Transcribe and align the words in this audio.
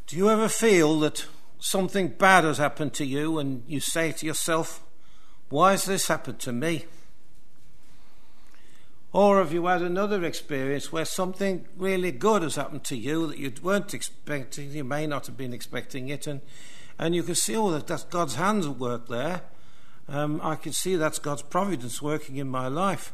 Do 0.06 0.16
you 0.16 0.30
ever 0.30 0.48
feel 0.48 1.00
that 1.00 1.26
something 1.60 2.08
bad 2.08 2.46
has 2.46 2.58
happened 2.58 2.94
to 2.94 3.06
you 3.06 3.38
and 3.38 3.64
you 3.68 3.80
say 3.80 4.12
to 4.14 4.26
yourself, 4.26 4.84
Why 5.50 5.72
has 5.72 5.86
this 5.86 6.08
happened 6.08 6.40
to 6.40 6.54
me? 6.54 6.86
Or 9.12 9.40
have 9.40 9.52
you 9.52 9.66
had 9.66 9.82
another 9.82 10.24
experience 10.24 10.92
where 10.92 11.06
something 11.06 11.66
really 11.76 12.12
good 12.12 12.44
has 12.44 12.56
happened 12.56 12.84
to 12.86 12.96
you 12.96 13.28
that 13.28 13.40
you 13.40 13.52
weren't 13.62 13.94
expecting, 13.94 14.72
you 14.72 14.84
may 14.84 15.08
not 15.08 15.26
have 15.26 15.36
been 15.36 15.54
expecting 15.54 16.10
it, 16.10 16.28
and, 16.28 16.42
and 17.00 17.16
you 17.16 17.24
can 17.24 17.36
see, 17.36 17.56
oh, 17.56 17.72
that's 17.72 18.04
God's 18.04 18.36
hands 18.36 18.68
at 18.68 18.78
work 18.78 19.08
there. 19.08 19.42
Um, 20.08 20.40
I 20.44 20.56
can 20.56 20.74
see 20.74 20.96
that's 20.96 21.20
God's 21.20 21.42
providence 21.42 22.02
working 22.02 22.38
in 22.38 22.48
my 22.48 22.68
life. 22.68 23.14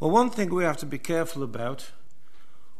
But 0.00 0.08
one 0.08 0.30
thing 0.30 0.52
we 0.52 0.64
have 0.64 0.76
to 0.78 0.86
be 0.86 0.98
careful 0.98 1.42
about 1.42 1.90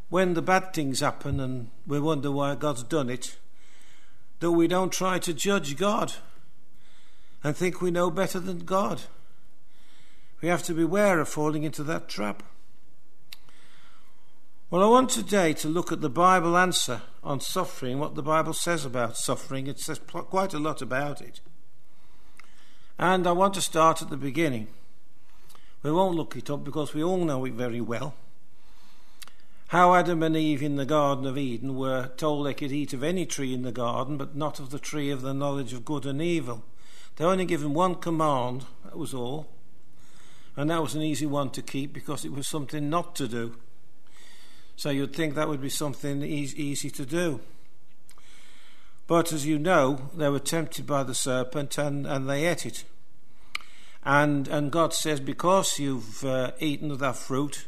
when 0.09 0.35
the 0.35 0.43
bad 0.43 0.73
things 0.73 1.01
happen 1.01 1.39
and 1.39 1.71
we 1.87 2.01
wonder 2.01 2.31
why 2.31 2.55
God's 2.55 2.83
done 2.83 3.11
it, 3.11 3.37
that 4.41 4.53
we 4.53 4.69
don't 4.69 4.93
try 4.93 5.19
to 5.19 5.35
judge 5.35 5.77
God 5.77 6.15
and 7.43 7.57
think 7.57 7.81
we 7.81 7.91
know 7.91 8.11
better 8.11 8.41
than 8.41 8.61
God. 8.61 9.03
We 10.41 10.49
have 10.49 10.63
to 10.65 10.75
beware 10.75 11.21
of 11.21 11.29
falling 11.29 11.65
into 11.65 11.83
that 11.85 12.09
trap. 12.09 12.43
Well, 14.71 14.83
I 14.83 14.87
want 14.87 15.11
today 15.11 15.55
to 15.55 15.69
look 15.69 15.91
at 15.91 16.01
the 16.01 16.11
Bible 16.11 16.57
answer 16.57 17.03
on 17.25 17.41
suffering, 17.41 17.99
what 17.99 18.15
the 18.15 18.23
Bible 18.23 18.53
says 18.53 18.85
about 18.85 19.17
suffering. 19.17 19.67
It 19.67 19.81
says 19.81 19.99
quite 19.99 20.53
a 20.53 20.59
lot 20.59 20.83
about 20.83 21.21
it. 21.21 21.41
And 22.99 23.27
I 23.27 23.33
want 23.33 23.55
to 23.55 23.61
start 23.61 24.03
at 24.03 24.11
the 24.11 24.17
beginning. 24.17 24.69
We 25.83 25.91
won't 25.91 26.17
look 26.17 26.37
it 26.37 26.51
up 26.51 26.65
because 26.65 26.93
we 26.93 27.03
all 27.03 27.25
know 27.25 27.45
it 27.45 27.55
very 27.55 27.81
well 27.81 28.15
how 29.69 29.95
Adam 29.95 30.23
and 30.23 30.37
Eve 30.37 30.63
in 30.63 30.77
the 30.77 30.87
Garden 30.87 31.27
of 31.27 31.37
Eden 31.37 31.77
were 31.77 32.09
told 32.17 32.47
they 32.47 32.55
could 32.55 32.73
eat 32.73 32.95
of 32.95 33.03
any 33.03 33.27
tree 33.27 33.53
in 33.53 33.63
the 33.63 33.73
garden, 33.73 34.17
but 34.17 34.35
not 34.35 34.59
of 34.59 34.71
the 34.71 34.79
tree 34.79 35.11
of 35.11 35.21
the 35.21 35.35
knowledge 35.35 35.75
of 35.75 35.85
good 35.85 36.07
and 36.07 36.23
evil. 36.23 36.65
They 37.17 37.25
were 37.25 37.33
only 37.33 37.45
given 37.45 37.75
one 37.75 37.97
command, 37.97 38.65
that 38.85 38.97
was 38.97 39.13
all. 39.13 39.47
And 40.57 40.71
that 40.71 40.81
was 40.81 40.95
an 40.95 41.03
easy 41.03 41.27
one 41.27 41.51
to 41.51 41.63
keep 41.63 41.93
because 41.93 42.25
it 42.25 42.33
was 42.33 42.49
something 42.49 42.89
not 42.89 43.15
to 43.17 43.29
do. 43.29 43.57
So 44.77 44.89
you'd 44.89 45.15
think 45.15 45.35
that 45.35 45.49
would 45.49 45.61
be 45.61 45.69
something 45.69 46.23
easy 46.23 46.91
to 46.91 47.05
do. 47.05 47.41
But 49.07 49.33
as 49.33 49.47
you 49.47 49.59
know, 49.59 50.11
they 50.17 50.31
were 50.31 50.39
tempted 50.39 50.87
by 50.87 51.03
the 51.03 51.15
serpent 51.15 51.77
and, 51.77 52.07
and 52.07 52.29
they 52.29 52.47
ate 52.47 52.65
it. 52.65 52.85
And, 54.03 54.49
and 54.49 54.73
God 54.73 54.95
says, 54.95 55.21
Because 55.21 55.79
you've 55.79 56.25
uh, 56.25 56.53
eaten 56.59 56.91
of 56.91 57.01
that 57.01 57.17
fruit, 57.17 57.67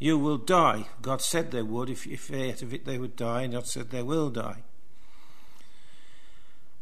you 0.00 0.18
will 0.18 0.38
die. 0.38 0.86
God 1.02 1.20
said 1.20 1.50
they 1.50 1.62
would. 1.62 1.90
If, 1.90 2.06
if 2.06 2.26
they 2.26 2.48
ate 2.48 2.62
of 2.62 2.74
it, 2.74 2.86
they 2.86 2.98
would 2.98 3.14
die, 3.14 3.42
and 3.42 3.52
God 3.52 3.66
said 3.66 3.90
they 3.90 4.02
will 4.02 4.30
die. 4.30 4.64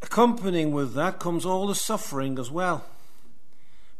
Accompanying 0.00 0.70
with 0.70 0.94
that 0.94 1.18
comes 1.18 1.44
all 1.44 1.66
the 1.66 1.74
suffering 1.74 2.38
as 2.38 2.50
well. 2.50 2.86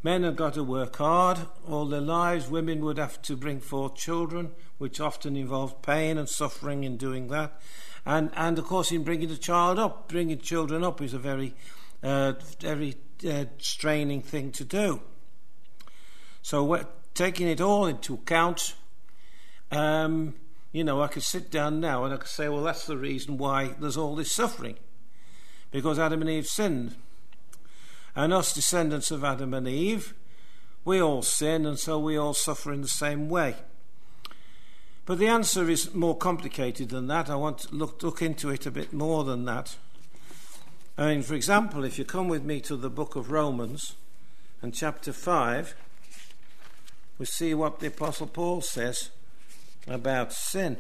Men 0.05 0.23
have 0.23 0.37
got 0.37 0.55
to 0.55 0.63
work 0.63 0.97
hard 0.97 1.41
all 1.69 1.87
their 1.87 2.01
lives. 2.01 2.49
Women 2.49 2.85
would 2.85 2.99
have 2.99 3.21
to 3.23 3.37
bring 3.37 3.59
forth 3.59 3.97
children, 3.97 4.53
which 4.79 5.01
often 5.01 5.37
involved 5.37 5.83
pain 5.83 6.17
and 6.17 6.29
suffering 6.29 6.85
in 6.85 6.97
doing 6.97 7.27
that. 7.29 7.61
And, 8.07 8.31
and 8.37 8.57
of 8.57 8.67
course, 8.67 8.93
in 8.93 9.03
bringing 9.03 9.29
the 9.29 9.37
child 9.37 9.81
up, 9.81 10.09
bringing 10.09 10.39
children 10.39 10.85
up 10.85 11.03
is 11.03 11.13
a 11.13 11.19
very, 11.19 11.55
uh, 12.05 12.35
very 12.61 12.95
uh, 13.29 13.47
straining 13.59 14.23
thing 14.23 14.53
to 14.53 14.65
do. 14.65 15.03
So, 16.41 16.63
we're 16.63 16.87
taking 17.15 17.49
it 17.49 17.61
all 17.61 17.87
into 17.87 18.15
account, 18.15 18.77
um, 19.71 20.35
you 20.73 20.85
know, 20.85 21.03
I 21.03 21.09
could 21.09 21.23
sit 21.23 21.51
down 21.51 21.81
now 21.81 22.05
and 22.05 22.15
I 22.15 22.19
could 22.19 22.29
say, 22.29 22.49
well, 22.49 22.63
that's 22.63 22.87
the 22.87 22.97
reason 22.97 23.39
why 23.39 23.75
there's 23.81 23.97
all 23.97 24.15
this 24.15 24.33
suffering. 24.33 24.77
Because 25.71 25.99
Adam 25.99 26.21
and 26.21 26.31
Eve 26.31 26.47
sinned. 26.47 26.95
And 28.15 28.33
us 28.33 28.53
descendants 28.53 29.11
of 29.11 29.25
Adam 29.25 29.55
and 29.55 29.69
Eve, 29.69 30.15
we 30.85 31.01
all 31.01 31.23
sin 31.23 31.67
and 31.67 31.79
so 31.79 31.99
we 31.99 32.17
all 32.17 32.35
suffer 32.35 32.73
in 32.73 32.83
the 32.83 32.89
same 32.89 33.29
way. 33.29 33.57
But 35.07 35.19
the 35.19 35.27
answer 35.27 35.71
is 35.71 35.95
more 35.95 36.17
complicated 36.17 36.91
than 36.91 37.07
that. 37.07 37.31
I 37.31 37.37
want 37.37 37.59
to 37.61 37.75
look, 37.75 38.03
look 38.03 38.21
into 38.21 38.51
it 38.51 38.67
a 38.67 38.71
bit 38.71 38.93
more 38.93 39.25
than 39.25 39.45
that. 39.47 39.77
I 40.99 41.15
mean, 41.15 41.23
for 41.23 41.35
example, 41.35 41.85
if 41.85 41.99
you 41.99 42.05
come 42.05 42.29
with 42.29 42.45
me 42.45 42.61
to 42.63 42.77
the 42.77 42.91
book 42.91 43.17
of 43.17 43.31
Romans 43.31 43.95
and 44.61 44.75
chapter 44.75 45.13
5, 45.13 45.75
we 47.19 47.25
see 47.25 47.55
what 47.55 47.79
the 47.79 47.87
Apostle 47.87 48.27
Paul 48.27 48.61
says 48.61 49.11
about 49.89 50.33
sin. 50.33 50.77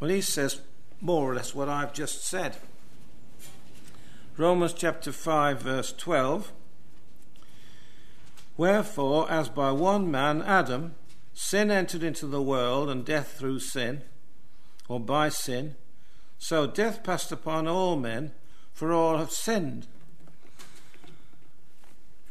Well, 0.00 0.10
he 0.10 0.20
says 0.20 0.60
more 1.00 1.30
or 1.30 1.34
less 1.34 1.54
what 1.54 1.68
I've 1.68 1.92
just 1.92 2.24
said. 2.26 2.56
Romans 4.36 4.74
chapter 4.74 5.12
5, 5.12 5.62
verse 5.62 5.92
12. 5.92 6.52
Wherefore, 8.56 9.30
as 9.30 9.48
by 9.48 9.70
one 9.70 10.10
man, 10.10 10.42
Adam, 10.42 10.94
sin 11.32 11.70
entered 11.70 12.02
into 12.02 12.26
the 12.26 12.42
world, 12.42 12.88
and 12.90 13.04
death 13.04 13.32
through 13.38 13.60
sin, 13.60 14.02
or 14.88 15.00
by 15.00 15.28
sin, 15.28 15.76
so 16.38 16.66
death 16.66 17.02
passed 17.02 17.32
upon 17.32 17.66
all 17.66 17.96
men, 17.96 18.32
for 18.72 18.92
all 18.92 19.18
have 19.18 19.30
sinned. 19.30 19.86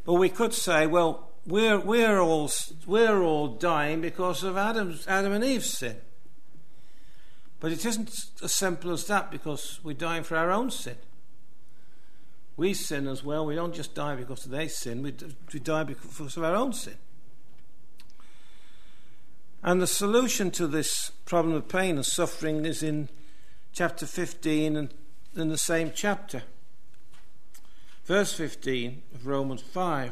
But 0.03 0.13
we 0.13 0.29
could 0.29 0.53
say, 0.53 0.85
well, 0.85 1.31
we're, 1.45 1.79
we're, 1.79 2.19
all, 2.19 2.50
we're 2.85 3.22
all 3.22 3.47
dying 3.47 4.01
because 4.01 4.44
of 4.44 4.57
Adam's, 4.57 5.07
Adam 5.07 5.31
and 5.33 5.44
Eve's 5.44 5.69
sin. 5.69 5.97
But 7.59 7.72
it 7.72 7.85
isn't 7.85 8.11
as 8.44 8.53
simple 8.53 8.91
as 8.91 9.06
that 9.07 9.31
because 9.31 9.79
we're 9.84 9.94
dying 9.94 10.23
for 10.23 10.38
our 10.38 10.51
own 10.51 10.72
sin. 10.72 10.97
We 12.57 12.73
sin 12.73 13.07
as 13.07 13.23
well. 13.23 13.45
We 13.45 13.55
don't 13.55 13.75
just 13.75 13.94
die 13.94 14.16
because 14.16 14.45
of 14.45 14.51
their 14.51 14.69
sin, 14.69 15.01
we, 15.01 15.13
we 15.53 15.59
die 15.59 15.84
because 15.84 16.38
of 16.38 16.44
our 16.44 16.55
own 16.55 16.73
sin. 16.73 16.95
And 19.63 19.81
the 19.81 19.88
solution 19.88 20.51
to 20.51 20.67
this 20.67 21.11
problem 21.25 21.55
of 21.55 21.67
pain 21.67 21.95
and 21.95 22.05
suffering 22.05 22.66
is 22.66 22.84
in 22.84 23.09
chapter 23.73 24.05
15 24.05 24.75
and 24.75 24.94
in 25.35 25.50
the 25.50 25.57
same 25.57 25.91
chapter. 25.94 26.44
Verse 28.05 28.31
15 28.34 29.01
of 29.16 29.25
Romans 29.25 29.61
5. 29.61 30.11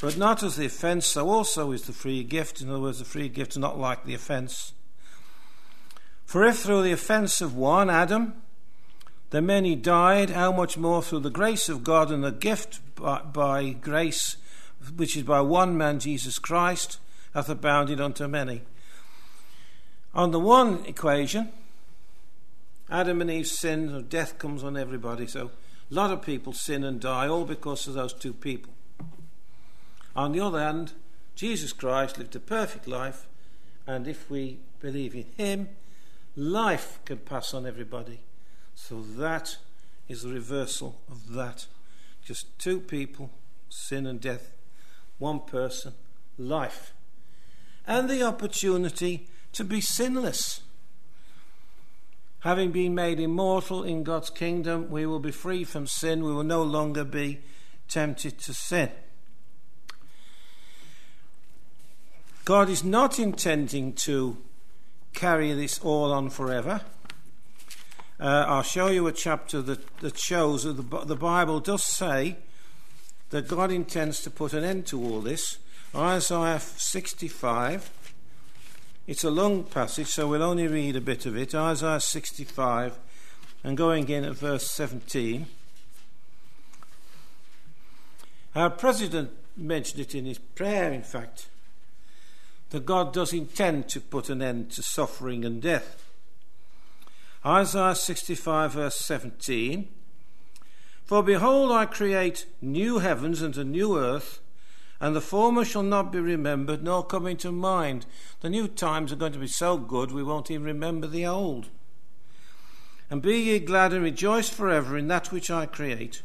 But 0.00 0.16
not 0.16 0.42
as 0.42 0.56
the 0.56 0.66
offence, 0.66 1.06
so 1.06 1.28
also 1.28 1.72
is 1.72 1.82
the 1.82 1.92
free 1.92 2.24
gift. 2.24 2.60
In 2.60 2.70
other 2.70 2.80
words, 2.80 3.00
the 3.00 3.04
free 3.04 3.28
gift 3.28 3.52
is 3.52 3.58
not 3.58 3.78
like 3.78 4.04
the 4.04 4.14
offence. 4.14 4.72
For 6.24 6.44
if 6.44 6.60
through 6.60 6.82
the 6.82 6.92
offence 6.92 7.40
of 7.40 7.54
one, 7.54 7.90
Adam, 7.90 8.34
the 9.30 9.42
many 9.42 9.76
died, 9.76 10.30
how 10.30 10.52
much 10.52 10.78
more 10.78 11.02
through 11.02 11.20
the 11.20 11.30
grace 11.30 11.68
of 11.68 11.84
God 11.84 12.10
and 12.10 12.24
the 12.24 12.32
gift 12.32 12.80
by, 12.94 13.20
by 13.20 13.70
grace, 13.70 14.36
which 14.96 15.16
is 15.16 15.22
by 15.22 15.40
one 15.40 15.76
man, 15.76 16.00
Jesus 16.00 16.38
Christ, 16.38 16.98
hath 17.34 17.48
abounded 17.48 18.00
unto 18.00 18.26
many. 18.26 18.62
On 20.14 20.30
the 20.30 20.40
one 20.40 20.84
equation, 20.86 21.52
Adam 22.88 23.20
and 23.20 23.30
Eve 23.30 23.46
sinned, 23.46 23.90
and 23.90 24.08
death 24.08 24.38
comes 24.38 24.64
on 24.64 24.76
everybody. 24.76 25.26
So 25.26 25.50
a 25.90 25.94
lot 25.94 26.10
of 26.10 26.22
people 26.22 26.52
sin 26.52 26.84
and 26.84 27.00
die, 27.00 27.28
all 27.28 27.44
because 27.44 27.86
of 27.86 27.94
those 27.94 28.14
two 28.14 28.32
people. 28.32 28.72
On 30.20 30.32
the 30.32 30.40
other 30.40 30.60
hand, 30.60 30.92
Jesus 31.34 31.72
Christ 31.72 32.18
lived 32.18 32.36
a 32.36 32.40
perfect 32.40 32.86
life, 32.86 33.26
and 33.86 34.06
if 34.06 34.28
we 34.28 34.58
believe 34.78 35.14
in 35.14 35.24
Him, 35.38 35.70
life 36.36 37.00
can 37.06 37.16
pass 37.16 37.54
on 37.54 37.66
everybody. 37.66 38.20
So 38.74 39.00
that 39.00 39.56
is 40.08 40.20
the 40.20 40.28
reversal 40.28 41.00
of 41.10 41.32
that. 41.32 41.68
Just 42.22 42.58
two 42.58 42.80
people, 42.80 43.30
sin 43.70 44.06
and 44.06 44.20
death, 44.20 44.52
one 45.16 45.40
person, 45.40 45.94
life, 46.36 46.92
and 47.86 48.10
the 48.10 48.22
opportunity 48.22 49.26
to 49.54 49.64
be 49.64 49.80
sinless. 49.80 50.60
Having 52.40 52.72
been 52.72 52.94
made 52.94 53.20
immortal 53.20 53.84
in 53.84 54.02
God's 54.02 54.28
kingdom, 54.28 54.90
we 54.90 55.06
will 55.06 55.18
be 55.18 55.32
free 55.32 55.64
from 55.64 55.86
sin. 55.86 56.22
We 56.22 56.34
will 56.34 56.44
no 56.44 56.62
longer 56.62 57.04
be 57.04 57.40
tempted 57.88 58.38
to 58.40 58.52
sin. 58.52 58.90
God 62.44 62.68
is 62.68 62.82
not 62.82 63.18
intending 63.18 63.92
to 63.94 64.36
carry 65.12 65.52
this 65.52 65.78
all 65.80 66.12
on 66.12 66.30
forever. 66.30 66.80
uh, 68.18 68.44
I'll 68.48 68.62
show 68.62 68.88
you 68.88 69.06
a 69.06 69.12
chapter 69.12 69.60
that, 69.62 69.98
that 69.98 70.18
shows 70.18 70.64
that 70.64 70.74
the, 70.74 71.04
the 71.04 71.16
Bible 71.16 71.60
does 71.60 71.84
say 71.84 72.36
that 73.30 73.48
God 73.48 73.70
intends 73.70 74.22
to 74.22 74.30
put 74.30 74.52
an 74.52 74.64
end 74.64 74.86
to 74.86 75.02
all 75.02 75.20
this. 75.20 75.58
Isaiah 75.94 76.60
65. 76.60 77.90
It's 79.06 79.24
a 79.24 79.30
long 79.30 79.64
passage, 79.64 80.06
so 80.08 80.28
we'll 80.28 80.42
only 80.42 80.68
read 80.68 80.96
a 80.96 81.00
bit 81.00 81.26
of 81.26 81.36
it. 81.36 81.54
Isaiah 81.54 82.00
65, 82.00 82.98
and 83.64 83.76
going 83.76 84.08
in 84.08 84.24
at 84.24 84.34
verse 84.34 84.70
17. 84.70 85.46
Our 88.54 88.70
president 88.70 89.30
mentioned 89.56 90.00
it 90.00 90.14
in 90.14 90.26
his 90.26 90.38
prayer, 90.38 90.92
in 90.92 91.02
fact, 91.02 91.46
that 92.70 92.86
God 92.86 93.12
does 93.12 93.32
intend 93.32 93.88
to 93.88 94.00
put 94.00 94.30
an 94.30 94.40
end 94.40 94.70
to 94.72 94.82
suffering 94.82 95.44
and 95.44 95.60
death. 95.60 96.10
Isaiah 97.44 97.94
65, 97.94 98.72
verse 98.72 98.96
17 98.96 99.88
For 101.04 101.22
behold, 101.22 101.72
I 101.72 101.86
create 101.86 102.46
new 102.60 102.98
heavens 102.98 103.42
and 103.42 103.56
a 103.56 103.64
new 103.64 103.98
earth, 103.98 104.40
and 105.00 105.16
the 105.16 105.20
former 105.20 105.64
shall 105.64 105.82
not 105.82 106.12
be 106.12 106.20
remembered 106.20 106.82
nor 106.82 107.04
come 107.04 107.26
into 107.26 107.50
mind. 107.50 108.06
The 108.40 108.50
new 108.50 108.68
times 108.68 109.12
are 109.12 109.16
going 109.16 109.32
to 109.32 109.38
be 109.38 109.46
so 109.46 109.78
good 109.78 110.12
we 110.12 110.22
won't 110.22 110.50
even 110.50 110.64
remember 110.64 111.06
the 111.06 111.26
old. 111.26 111.68
And 113.08 113.22
be 113.22 113.38
ye 113.38 113.58
glad 113.58 113.92
and 113.92 114.04
rejoice 114.04 114.48
forever 114.48 114.96
in 114.96 115.08
that 115.08 115.32
which 115.32 115.50
I 115.50 115.66
create. 115.66 116.22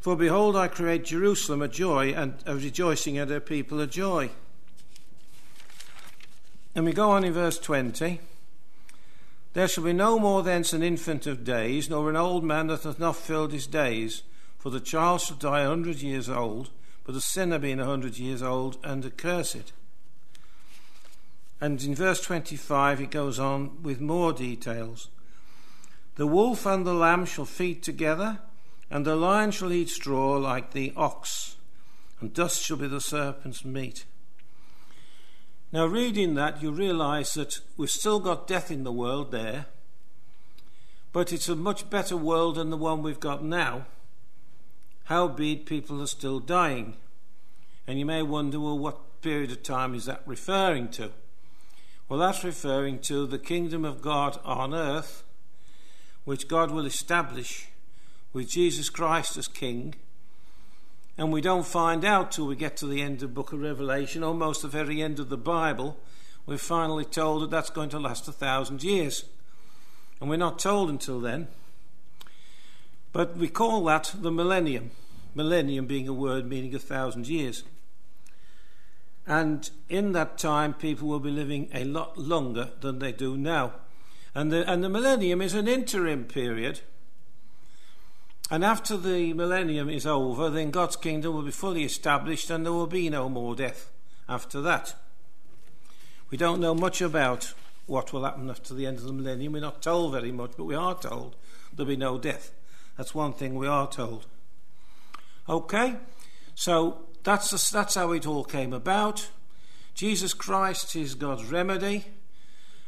For 0.00 0.16
behold, 0.16 0.56
I 0.56 0.68
create 0.68 1.04
Jerusalem 1.04 1.62
a 1.62 1.68
joy 1.68 2.12
and 2.12 2.34
a 2.44 2.54
rejoicing, 2.56 3.16
and 3.16 3.30
her 3.30 3.40
people 3.40 3.80
a 3.80 3.86
joy. 3.86 4.30
And 6.76 6.84
we 6.84 6.92
go 6.92 7.10
on 7.12 7.24
in 7.24 7.32
verse 7.32 7.58
20. 7.58 8.20
There 9.54 9.66
shall 9.66 9.84
be 9.84 9.94
no 9.94 10.18
more 10.18 10.42
thence 10.42 10.74
an 10.74 10.82
infant 10.82 11.26
of 11.26 11.42
days, 11.42 11.88
nor 11.88 12.10
an 12.10 12.16
old 12.16 12.44
man 12.44 12.66
that 12.66 12.82
hath 12.82 12.98
not 12.98 13.16
filled 13.16 13.54
his 13.54 13.66
days. 13.66 14.22
For 14.58 14.68
the 14.68 14.78
child 14.78 15.22
shall 15.22 15.38
die 15.38 15.62
a 15.62 15.68
hundred 15.68 16.02
years 16.02 16.28
old, 16.28 16.68
but 17.04 17.14
the 17.14 17.20
sinner 17.22 17.58
being 17.58 17.80
a 17.80 17.86
hundred 17.86 18.18
years 18.18 18.42
old 18.42 18.76
and 18.84 19.06
accursed. 19.06 19.72
And 21.62 21.82
in 21.82 21.94
verse 21.94 22.20
25 22.20 23.00
it 23.00 23.10
goes 23.10 23.38
on 23.38 23.82
with 23.82 24.02
more 24.02 24.34
details. 24.34 25.08
The 26.16 26.26
wolf 26.26 26.66
and 26.66 26.86
the 26.86 26.92
lamb 26.92 27.24
shall 27.24 27.46
feed 27.46 27.82
together, 27.82 28.40
and 28.90 29.06
the 29.06 29.16
lion 29.16 29.50
shall 29.50 29.72
eat 29.72 29.88
straw 29.88 30.36
like 30.36 30.72
the 30.72 30.92
ox, 30.94 31.56
and 32.20 32.34
dust 32.34 32.62
shall 32.62 32.76
be 32.76 32.86
the 32.86 33.00
serpent's 33.00 33.64
meat. 33.64 34.04
Now, 35.72 35.86
reading 35.86 36.34
that, 36.34 36.62
you 36.62 36.70
realize 36.70 37.34
that 37.34 37.60
we've 37.76 37.90
still 37.90 38.20
got 38.20 38.46
death 38.46 38.70
in 38.70 38.84
the 38.84 38.92
world 38.92 39.32
there, 39.32 39.66
but 41.12 41.32
it's 41.32 41.48
a 41.48 41.56
much 41.56 41.90
better 41.90 42.16
world 42.16 42.54
than 42.54 42.70
the 42.70 42.76
one 42.76 43.02
we've 43.02 43.20
got 43.20 43.42
now. 43.42 43.86
Howbeit, 45.04 45.66
people 45.66 46.00
are 46.02 46.06
still 46.06 46.40
dying. 46.40 46.94
And 47.86 47.98
you 47.98 48.04
may 48.04 48.22
wonder, 48.22 48.60
well, 48.60 48.78
what 48.78 49.22
period 49.22 49.50
of 49.50 49.62
time 49.62 49.94
is 49.94 50.04
that 50.04 50.22
referring 50.26 50.88
to? 50.90 51.10
Well, 52.08 52.20
that's 52.20 52.44
referring 52.44 53.00
to 53.00 53.26
the 53.26 53.38
kingdom 53.38 53.84
of 53.84 54.02
God 54.02 54.38
on 54.44 54.72
earth, 54.72 55.24
which 56.24 56.48
God 56.48 56.70
will 56.70 56.86
establish 56.86 57.68
with 58.32 58.48
Jesus 58.48 58.88
Christ 58.88 59.36
as 59.36 59.48
King. 59.48 59.94
And 61.18 61.32
we 61.32 61.40
don't 61.40 61.66
find 61.66 62.04
out 62.04 62.32
till 62.32 62.46
we 62.46 62.56
get 62.56 62.76
to 62.78 62.86
the 62.86 63.00
end 63.00 63.22
of 63.22 63.34
book 63.34 63.52
of 63.52 63.60
Revelation, 63.60 64.22
almost 64.22 64.62
the 64.62 64.68
very 64.68 65.00
end 65.00 65.18
of 65.18 65.30
the 65.30 65.38
Bible. 65.38 65.96
We're 66.44 66.58
finally 66.58 67.04
told 67.04 67.42
that 67.42 67.50
that's 67.50 67.70
going 67.70 67.88
to 67.90 67.98
last 67.98 68.28
a 68.28 68.32
thousand 68.32 68.84
years. 68.84 69.24
And 70.20 70.28
we're 70.28 70.36
not 70.36 70.58
told 70.58 70.90
until 70.90 71.20
then. 71.20 71.48
But 73.12 73.36
we 73.36 73.48
call 73.48 73.84
that 73.84 74.14
the 74.18 74.30
millennium. 74.30 74.90
Millennium 75.34 75.86
being 75.86 76.06
a 76.06 76.12
word 76.12 76.46
meaning 76.46 76.74
a 76.74 76.78
thousand 76.78 77.28
years. 77.28 77.64
And 79.26 79.68
in 79.88 80.12
that 80.12 80.38
time, 80.38 80.74
people 80.74 81.08
will 81.08 81.20
be 81.20 81.30
living 81.30 81.68
a 81.74 81.84
lot 81.84 82.16
longer 82.16 82.70
than 82.80 82.98
they 82.98 83.12
do 83.12 83.36
now. 83.36 83.72
And 84.34 84.52
the, 84.52 84.70
and 84.70 84.84
the 84.84 84.88
millennium 84.88 85.40
is 85.40 85.54
an 85.54 85.66
interim 85.66 86.24
period 86.24 86.80
and 88.50 88.64
after 88.64 88.96
the 88.96 89.32
millennium 89.32 89.88
is 89.88 90.06
over, 90.06 90.50
then 90.50 90.70
God's 90.70 90.96
kingdom 90.96 91.34
will 91.34 91.42
be 91.42 91.50
fully 91.50 91.84
established 91.84 92.48
and 92.50 92.64
there 92.64 92.72
will 92.72 92.86
be 92.86 93.10
no 93.10 93.28
more 93.28 93.56
death 93.56 93.90
after 94.28 94.60
that. 94.62 94.94
We 96.30 96.38
don't 96.38 96.60
know 96.60 96.74
much 96.74 97.00
about 97.00 97.54
what 97.86 98.12
will 98.12 98.24
happen 98.24 98.50
after 98.50 98.74
the 98.74 98.86
end 98.86 98.98
of 98.98 99.04
the 99.04 99.12
millennium. 99.12 99.52
We're 99.52 99.60
not 99.60 99.82
told 99.82 100.12
very 100.12 100.32
much, 100.32 100.52
but 100.56 100.64
we 100.64 100.74
are 100.74 100.98
told 100.98 101.36
there'll 101.74 101.88
be 101.88 101.96
no 101.96 102.18
death. 102.18 102.52
That's 102.96 103.14
one 103.14 103.32
thing 103.32 103.54
we 103.54 103.66
are 103.66 103.88
told. 103.88 104.26
Okay, 105.48 105.96
so 106.54 107.06
that's, 107.22 107.70
that's 107.70 107.94
how 107.94 108.12
it 108.12 108.26
all 108.26 108.44
came 108.44 108.72
about. 108.72 109.28
Jesus 109.94 110.34
Christ 110.34 110.96
is 110.96 111.14
God's 111.14 111.44
remedy, 111.44 112.06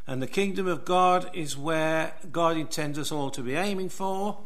and 0.06 0.20
the 0.20 0.26
kingdom 0.26 0.66
of 0.66 0.84
God 0.84 1.30
is 1.34 1.56
where 1.56 2.14
God 2.32 2.56
intends 2.56 2.98
us 2.98 3.12
all 3.12 3.30
to 3.30 3.42
be 3.42 3.54
aiming 3.54 3.88
for. 3.90 4.38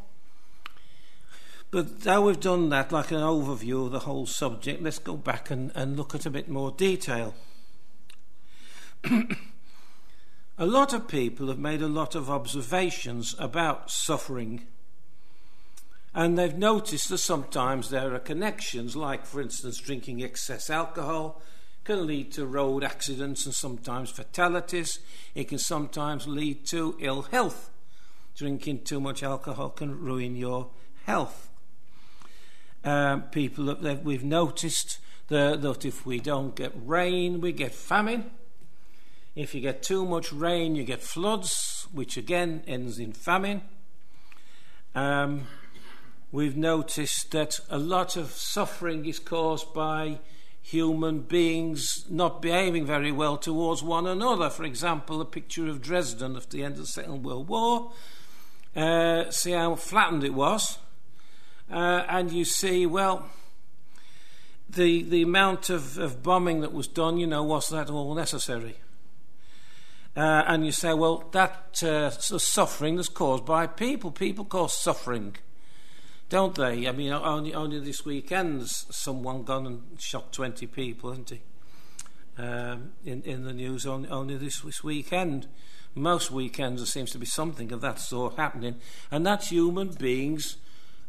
But 1.73 2.05
now 2.05 2.21
we've 2.21 2.39
done 2.39 2.69
that, 2.69 2.93
like 2.93 3.11
an 3.13 3.21
overview 3.21 3.87
of 3.87 3.93
the 3.93 4.01
whole 4.01 4.27
subject, 4.27 4.83
let's 4.83 4.99
go 4.99 5.17
back 5.17 5.51
and, 5.51 5.73
and 5.75 5.97
look 5.97 6.15
at 6.15 6.27
a 6.27 6.31
bit 6.31 6.47
more 6.47 6.71
detail. 6.71 7.35
a 9.05 10.67
lot 10.67 10.93
of 10.93 11.09
people 11.09 11.49
have 11.49 11.59
made 11.59 11.81
a 11.81 11.89
lot 11.89 12.15
of 12.15 12.29
observations 12.29 13.35
about 13.39 13.91
suffering. 13.91 14.67
And 16.15 16.39
they've 16.39 16.55
noticed 16.55 17.09
that 17.09 17.19
sometimes 17.19 17.89
there 17.89 18.15
are 18.15 18.19
connections, 18.19 18.95
like, 18.95 19.25
for 19.25 19.41
instance, 19.41 19.79
drinking 19.79 20.23
excess 20.23 20.69
alcohol 20.69 21.41
can 21.85 22.07
lead 22.07 22.33
to 22.33 22.45
road 22.45 22.85
accidents 22.85 23.47
and 23.47 23.55
sometimes 23.55 24.11
fatalities. 24.11 24.99
It 25.35 25.49
can 25.49 25.59
sometimes 25.59 26.29
lead 26.29 26.67
to 26.67 26.97
ill 27.01 27.23
health. 27.23 27.71
Drinking 28.37 28.85
too 28.85 29.01
much 29.01 29.23
alcohol 29.23 29.71
can 29.71 29.99
ruin 29.99 30.37
your 30.37 30.69
health 31.07 31.49
um, 32.85 33.23
people 33.23 33.67
that, 33.67 33.83
that 33.83 34.05
we've 34.05 34.25
noticed 34.25 34.99
that, 35.29 35.63
that 35.63 35.85
if 35.85 36.05
we 36.05 36.21
don't 36.21 36.55
get 36.55 36.73
rain, 36.75 37.41
we 37.41 37.53
get 37.53 37.73
famine. 37.73 38.31
If 39.35 39.55
you 39.55 39.61
get 39.61 39.83
too 39.83 40.05
much 40.05 40.33
rain, 40.33 40.77
you 40.77 40.85
get 40.85 41.03
floods, 41.03 41.87
which 41.93 42.17
again 42.17 42.63
ends 42.67 42.99
in 42.99 43.13
famine. 43.13 43.63
Um, 44.95 45.47
we've 46.31 46.57
noticed 46.57 47.31
that 47.31 47.61
a 47.71 47.79
lot 47.79 48.17
of 48.17 48.33
suffering 48.33 49.07
is 49.07 49.19
caused 49.19 49.73
by 49.73 50.19
human 50.61 51.21
beings 51.21 52.05
not 52.11 52.43
behaving 52.43 52.85
very 52.85 53.11
well 53.11 53.37
towards 53.37 53.83
one 53.83 54.07
another. 54.07 54.51
For 54.51 54.65
example, 54.65 55.21
a 55.21 55.25
picture 55.25 55.69
of 55.69 55.81
Dresden 55.81 56.37
at 56.37 56.51
the 56.51 56.63
end 56.63 56.75
of 56.75 56.83
the 56.83 56.87
Second 56.87 57.23
World 57.23 57.49
War. 57.49 57.93
Uh, 58.77 59.31
see 59.31 59.53
how 59.53 59.75
flattened 59.75 60.25
it 60.25 60.35
was 60.35 60.79
uh, 61.71 62.05
and 62.09 62.33
you 62.33 62.45
see, 62.45 62.87
well, 62.87 63.29
the 64.69 65.03
the 65.03 65.23
amount 65.23 65.71
of, 65.71 65.99
of 65.99 66.23
bombing 66.23 66.61
that 66.61 66.73
was 66.73 66.87
done, 66.87 67.19
you 67.19 67.27
know, 67.27 67.43
was 67.43 67.69
that 67.69 67.91
all 67.91 68.15
necessary? 68.15 68.77
Uh, 70.15 70.45
and 70.47 70.67
you 70.67 70.73
say, 70.73 70.93
well, 70.93 71.25
that 71.33 71.83
uh, 71.83 72.11
suffering 72.11 72.99
is 72.99 73.09
caused 73.09 73.47
by 73.47 73.67
people. 73.67 74.11
People 74.11 74.45
cause 74.45 74.75
suffering, 74.75 75.37
don't 76.29 76.55
they? 76.55 76.87
I 76.87 76.93
mean, 76.93 77.13
only 77.13 77.55
only 77.55 77.81
this 77.81 78.05
weekend, 78.05 78.69
someone 78.69 79.43
gone 79.43 79.67
and 79.67 79.83
shot 79.99 80.33
twenty 80.33 80.67
people, 80.67 81.11
hasn't 81.11 81.31
he? 81.31 81.41
Um, 82.37 82.93
in 83.05 83.23
in 83.23 83.45
the 83.45 83.53
news 83.53 83.87
only 83.87 84.09
only 84.09 84.37
this, 84.37 84.61
this 84.61 84.85
weekend. 84.85 85.49
Most 85.95 86.31
weekends 86.31 86.81
there 86.81 86.87
seems 86.87 87.11
to 87.11 87.19
be 87.19 87.27
something 87.27 87.73
of 87.73 87.83
that 87.83 87.99
sort 87.99 88.37
happening, 88.37 88.77
and 89.11 89.27
that's 89.27 89.51
human 89.51 89.89
beings 89.89 90.57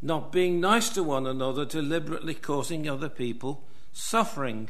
not 0.03 0.33
being 0.33 0.60
nice 0.60 0.89
to 0.89 1.01
one 1.01 1.25
another, 1.25 1.63
deliberately 1.63 2.33
causing 2.33 2.89
other 2.89 3.10
people 3.10 3.63
suffering. 3.93 4.69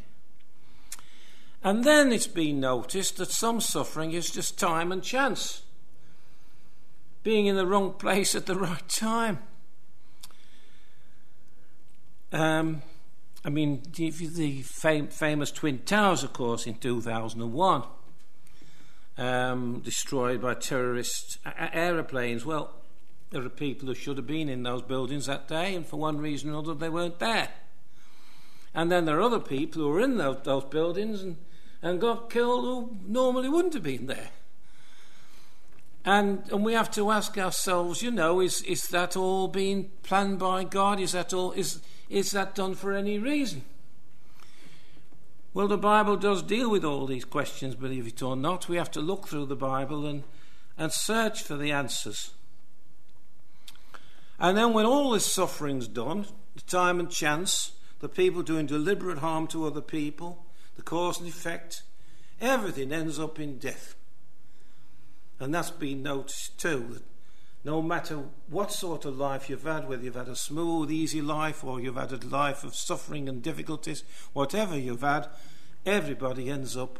And 1.63 1.83
then 1.83 2.11
it's 2.11 2.27
been 2.27 2.59
noticed 2.59 3.17
that 3.17 3.31
some 3.31 3.59
suffering 3.59 4.11
is 4.11 4.29
just 4.29 4.59
time 4.59 4.91
and 4.91 5.01
chance, 5.01 5.63
being 7.23 7.47
in 7.47 7.55
the 7.55 7.65
wrong 7.65 7.93
place 7.93 8.35
at 8.35 8.45
the 8.45 8.55
right 8.59 8.87
time. 8.87 9.39
Um, 12.31 12.81
I 13.43 13.49
mean, 13.49 13.81
the, 13.95 14.09
the 14.09 14.61
fam- 14.61 15.07
famous 15.07 15.51
Twin 15.51 15.79
Towers, 15.79 16.23
of 16.23 16.33
course, 16.33 16.67
in 16.67 16.75
2001, 16.75 17.83
um, 19.17 19.81
destroyed 19.81 20.41
by 20.41 20.53
terrorist 20.53 21.37
a- 21.45 21.75
aeroplanes. 21.75 22.45
Well, 22.45 22.82
there 23.33 23.45
are 23.45 23.49
people 23.49 23.87
who 23.87 23.95
should 23.95 24.17
have 24.17 24.27
been 24.27 24.47
in 24.47 24.63
those 24.63 24.81
buildings 24.81 25.25
that 25.25 25.47
day, 25.47 25.75
and 25.75 25.85
for 25.85 25.97
one 25.97 26.19
reason 26.19 26.49
or 26.49 26.53
another, 26.53 26.73
they 26.73 26.89
weren't 26.89 27.19
there. 27.19 27.49
And 28.73 28.91
then 28.91 29.05
there 29.05 29.17
are 29.17 29.21
other 29.21 29.39
people 29.39 29.81
who 29.81 29.91
are 29.91 29.99
in 29.99 30.17
those, 30.17 30.37
those 30.43 30.65
buildings 30.65 31.21
and, 31.21 31.37
and 31.81 31.99
got 31.99 32.29
killed 32.29 32.63
who 32.63 32.97
normally 33.05 33.49
wouldn't 33.49 33.73
have 33.73 33.83
been 33.83 34.07
there. 34.07 34.29
And, 36.05 36.43
and 36.51 36.65
we 36.65 36.73
have 36.73 36.91
to 36.91 37.11
ask 37.11 37.37
ourselves, 37.37 38.01
you 38.01 38.11
know, 38.11 38.39
is, 38.39 38.61
is 38.63 38.87
that 38.89 39.15
all 39.15 39.47
being 39.47 39.91
planned 40.01 40.39
by 40.39 40.63
God? 40.63 40.99
Is 40.99 41.13
that 41.13 41.33
all 41.33 41.51
is 41.53 41.81
is 42.09 42.31
that 42.31 42.53
done 42.53 42.75
for 42.75 42.93
any 42.93 43.17
reason? 43.17 43.63
Well, 45.53 45.67
the 45.67 45.77
Bible 45.77 46.17
does 46.17 46.43
deal 46.43 46.69
with 46.69 46.83
all 46.83 47.05
these 47.05 47.25
questions, 47.25 47.75
believe 47.75 48.07
it 48.07 48.21
or 48.21 48.35
not. 48.35 48.67
We 48.67 48.77
have 48.77 48.91
to 48.91 49.01
look 49.01 49.27
through 49.27 49.45
the 49.45 49.55
Bible 49.55 50.05
and, 50.05 50.23
and 50.77 50.91
search 50.91 51.41
for 51.41 51.55
the 51.55 51.71
answers. 51.71 52.31
And 54.39 54.57
then, 54.57 54.73
when 54.73 54.85
all 54.85 55.11
this 55.11 55.31
suffering's 55.31 55.87
done, 55.87 56.25
the 56.55 56.61
time 56.61 56.99
and 56.99 57.09
chance, 57.09 57.73
the 57.99 58.09
people 58.09 58.41
doing 58.41 58.65
deliberate 58.65 59.19
harm 59.19 59.47
to 59.47 59.65
other 59.65 59.81
people, 59.81 60.45
the 60.75 60.81
cause 60.81 61.19
and 61.19 61.29
effect, 61.29 61.83
everything 62.41 62.91
ends 62.91 63.19
up 63.19 63.39
in 63.39 63.57
death. 63.57 63.95
And 65.39 65.53
that's 65.53 65.71
been 65.71 66.03
noticed 66.03 66.57
too, 66.59 66.87
that 66.93 67.03
no 67.63 67.81
matter 67.81 68.23
what 68.49 68.71
sort 68.71 69.05
of 69.05 69.17
life 69.17 69.49
you've 69.49 69.63
had, 69.63 69.87
whether 69.87 70.03
you've 70.03 70.15
had 70.15 70.27
a 70.27 70.35
smooth, 70.35 70.91
easy 70.91 71.21
life 71.21 71.63
or 71.63 71.79
you've 71.79 71.95
had 71.95 72.11
a 72.11 72.27
life 72.27 72.63
of 72.63 72.75
suffering 72.75 73.29
and 73.29 73.41
difficulties, 73.41 74.03
whatever 74.33 74.77
you've 74.77 75.01
had, 75.01 75.27
everybody 75.85 76.49
ends 76.49 76.75
up 76.75 76.99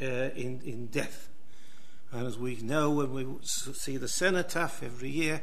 uh, 0.00 0.04
in, 0.34 0.60
in 0.64 0.86
death. 0.86 1.28
And 2.10 2.26
as 2.26 2.38
we 2.38 2.56
know 2.56 2.90
when 2.90 3.12
we 3.12 3.26
see 3.42 3.96
the 3.96 4.08
cenotaph 4.08 4.82
every 4.82 5.10
year, 5.10 5.42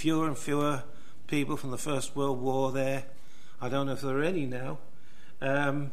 fewer 0.00 0.26
and 0.26 0.38
fewer 0.38 0.82
people 1.26 1.58
from 1.58 1.72
the 1.72 1.76
First 1.76 2.16
World 2.16 2.40
War 2.40 2.72
there. 2.72 3.04
I 3.60 3.68
don't 3.68 3.84
know 3.84 3.92
if 3.92 4.00
there 4.00 4.16
are 4.16 4.22
any 4.22 4.46
now. 4.46 4.78
Um, 5.42 5.92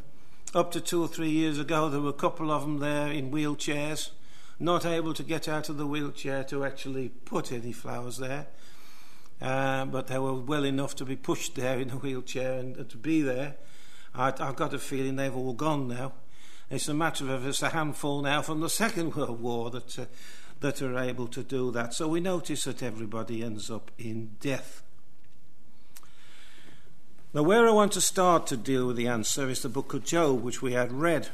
up 0.55 0.71
to 0.71 0.79
two 0.79 1.03
or 1.03 1.09
three 1.09 1.29
years 1.29 1.59
ago, 1.59 1.89
there 1.89 1.99
were 1.99 2.11
a 2.11 2.13
couple 2.13 2.49
of 2.49 2.61
them 2.61 2.79
there 2.79 3.11
in 3.11 3.31
wheelchairs 3.31 4.11
not 4.61 4.85
able 4.85 5.13
to 5.13 5.23
get 5.23 5.49
out 5.49 5.67
of 5.67 5.75
the 5.75 5.85
wheelchair 5.85 6.45
to 6.45 6.63
actually 6.63 7.09
put 7.09 7.51
any 7.51 7.73
flowers 7.73 8.17
there. 8.17 8.47
Uh, 9.41 9.83
but 9.83 10.07
they 10.07 10.17
were 10.17 10.35
well 10.35 10.63
enough 10.63 10.95
to 10.95 11.03
be 11.03 11.17
pushed 11.17 11.55
there 11.55 11.77
in 11.77 11.89
a 11.89 11.97
wheelchair 11.97 12.53
and, 12.53 12.77
and 12.77 12.89
to 12.89 12.97
be 12.97 13.21
there. 13.21 13.57
I, 14.15 14.27
have 14.37 14.55
got 14.55 14.73
a 14.73 14.79
feeling 14.79 15.17
they've 15.17 15.35
all 15.35 15.51
gone 15.51 15.89
now. 15.89 16.13
It's 16.69 16.87
a 16.87 16.93
matter 16.93 17.29
of 17.33 17.45
it's 17.45 17.61
a 17.61 17.69
handful 17.71 18.21
now 18.21 18.41
from 18.41 18.61
the 18.61 18.69
Second 18.69 19.15
World 19.17 19.41
War 19.41 19.69
that 19.71 19.99
uh, 19.99 20.05
that 20.59 20.81
are 20.81 20.97
able 20.97 21.27
to 21.27 21.43
do 21.43 21.71
that. 21.71 21.93
So 21.93 22.07
we 22.07 22.19
notice 22.19 22.63
that 22.63 22.81
everybody 22.81 23.43
ends 23.43 23.69
up 23.69 23.91
in 23.97 24.31
death. 24.39 24.83
Now, 27.33 27.43
where 27.43 27.67
I 27.67 27.71
want 27.71 27.91
to 27.91 28.01
start 28.01 28.47
to 28.47 28.57
deal 28.57 28.87
with 28.87 28.95
the 28.95 29.07
answer 29.07 29.49
is 29.49 29.61
the 29.61 29.69
book 29.69 29.93
of 29.93 30.05
Job, 30.05 30.41
which 30.41 30.61
we 30.61 30.73
had 30.73 30.91
read. 30.91 31.29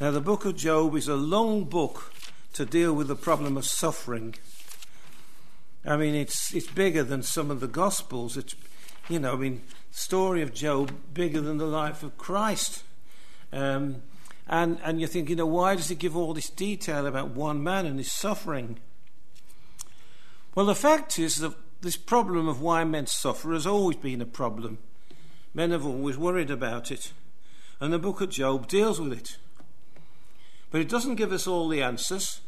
Now, 0.00 0.10
the 0.10 0.20
book 0.20 0.44
of 0.44 0.56
Job 0.56 0.94
is 0.94 1.08
a 1.08 1.16
long 1.16 1.64
book 1.64 2.12
to 2.52 2.64
deal 2.64 2.92
with 2.92 3.08
the 3.08 3.16
problem 3.16 3.56
of 3.56 3.64
suffering. 3.64 4.34
I 5.84 5.96
mean, 5.96 6.14
it's 6.14 6.54
it's 6.54 6.70
bigger 6.70 7.02
than 7.02 7.22
some 7.22 7.50
of 7.50 7.60
the 7.60 7.66
Gospels. 7.66 8.36
It's, 8.36 8.54
you 9.08 9.18
know, 9.18 9.32
I 9.32 9.36
mean, 9.36 9.62
story 9.90 10.42
of 10.42 10.54
Job 10.54 10.92
bigger 11.12 11.40
than 11.40 11.58
the 11.58 11.66
life 11.66 12.02
of 12.02 12.16
Christ. 12.16 12.84
Um, 13.52 14.02
and 14.46 14.78
and 14.82 15.00
you 15.00 15.06
think, 15.06 15.28
you 15.28 15.36
know, 15.36 15.46
why 15.46 15.74
does 15.74 15.88
he 15.88 15.94
give 15.94 16.16
all 16.16 16.34
this 16.34 16.50
detail 16.50 17.06
about 17.06 17.30
one 17.30 17.62
man 17.62 17.86
and 17.86 17.98
his 17.98 18.12
suffering? 18.12 18.78
Well, 20.54 20.66
the 20.66 20.74
fact 20.74 21.18
is 21.18 21.36
that 21.36 21.54
this 21.80 21.96
problem 21.96 22.48
of 22.48 22.60
why 22.60 22.84
men 22.84 23.06
suffer 23.06 23.52
has 23.52 23.66
always 23.66 23.96
been 23.96 24.20
a 24.20 24.26
problem. 24.26 24.78
Men 25.52 25.70
have 25.70 25.86
always 25.86 26.16
worried 26.16 26.50
about 26.50 26.90
it, 26.90 27.12
and 27.80 27.92
the 27.92 27.98
book 27.98 28.20
of 28.20 28.30
Job 28.30 28.68
deals 28.68 29.00
with 29.00 29.12
it. 29.12 29.38
But 30.70 30.80
it 30.80 30.88
doesn't 30.88 31.14
give 31.14 31.32
us 31.32 31.46
all 31.46 31.68
the 31.68 31.82
answers. 31.82 32.40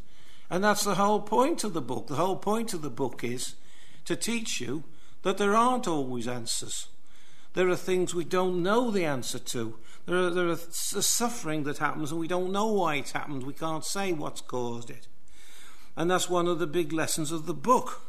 And 0.48 0.62
that's 0.62 0.84
the 0.84 0.94
whole 0.94 1.20
point 1.20 1.64
of 1.64 1.74
the 1.74 1.80
book. 1.80 2.06
The 2.06 2.16
whole 2.16 2.36
point 2.36 2.72
of 2.72 2.82
the 2.82 2.90
book 2.90 3.24
is 3.24 3.54
to 4.04 4.16
teach 4.16 4.60
you 4.60 4.84
that 5.22 5.38
there 5.38 5.54
aren't 5.54 5.88
always 5.88 6.28
answers. 6.28 6.88
There 7.56 7.70
are 7.70 7.76
things 7.76 8.14
we 8.14 8.24
don't 8.24 8.62
know 8.62 8.90
the 8.90 9.06
answer 9.06 9.38
to. 9.38 9.78
There 10.04 10.18
are, 10.18 10.28
there 10.28 10.50
are 10.50 10.56
suffering 10.56 11.62
that 11.62 11.78
happens 11.78 12.10
and 12.10 12.20
we 12.20 12.28
don't 12.28 12.52
know 12.52 12.66
why 12.66 12.96
it 12.96 13.12
happened. 13.12 13.44
We 13.44 13.54
can't 13.54 13.82
say 13.82 14.12
what's 14.12 14.42
caused 14.42 14.90
it. 14.90 15.08
And 15.96 16.10
that's 16.10 16.28
one 16.28 16.48
of 16.48 16.58
the 16.58 16.66
big 16.66 16.92
lessons 16.92 17.32
of 17.32 17.46
the 17.46 17.54
book. 17.54 18.02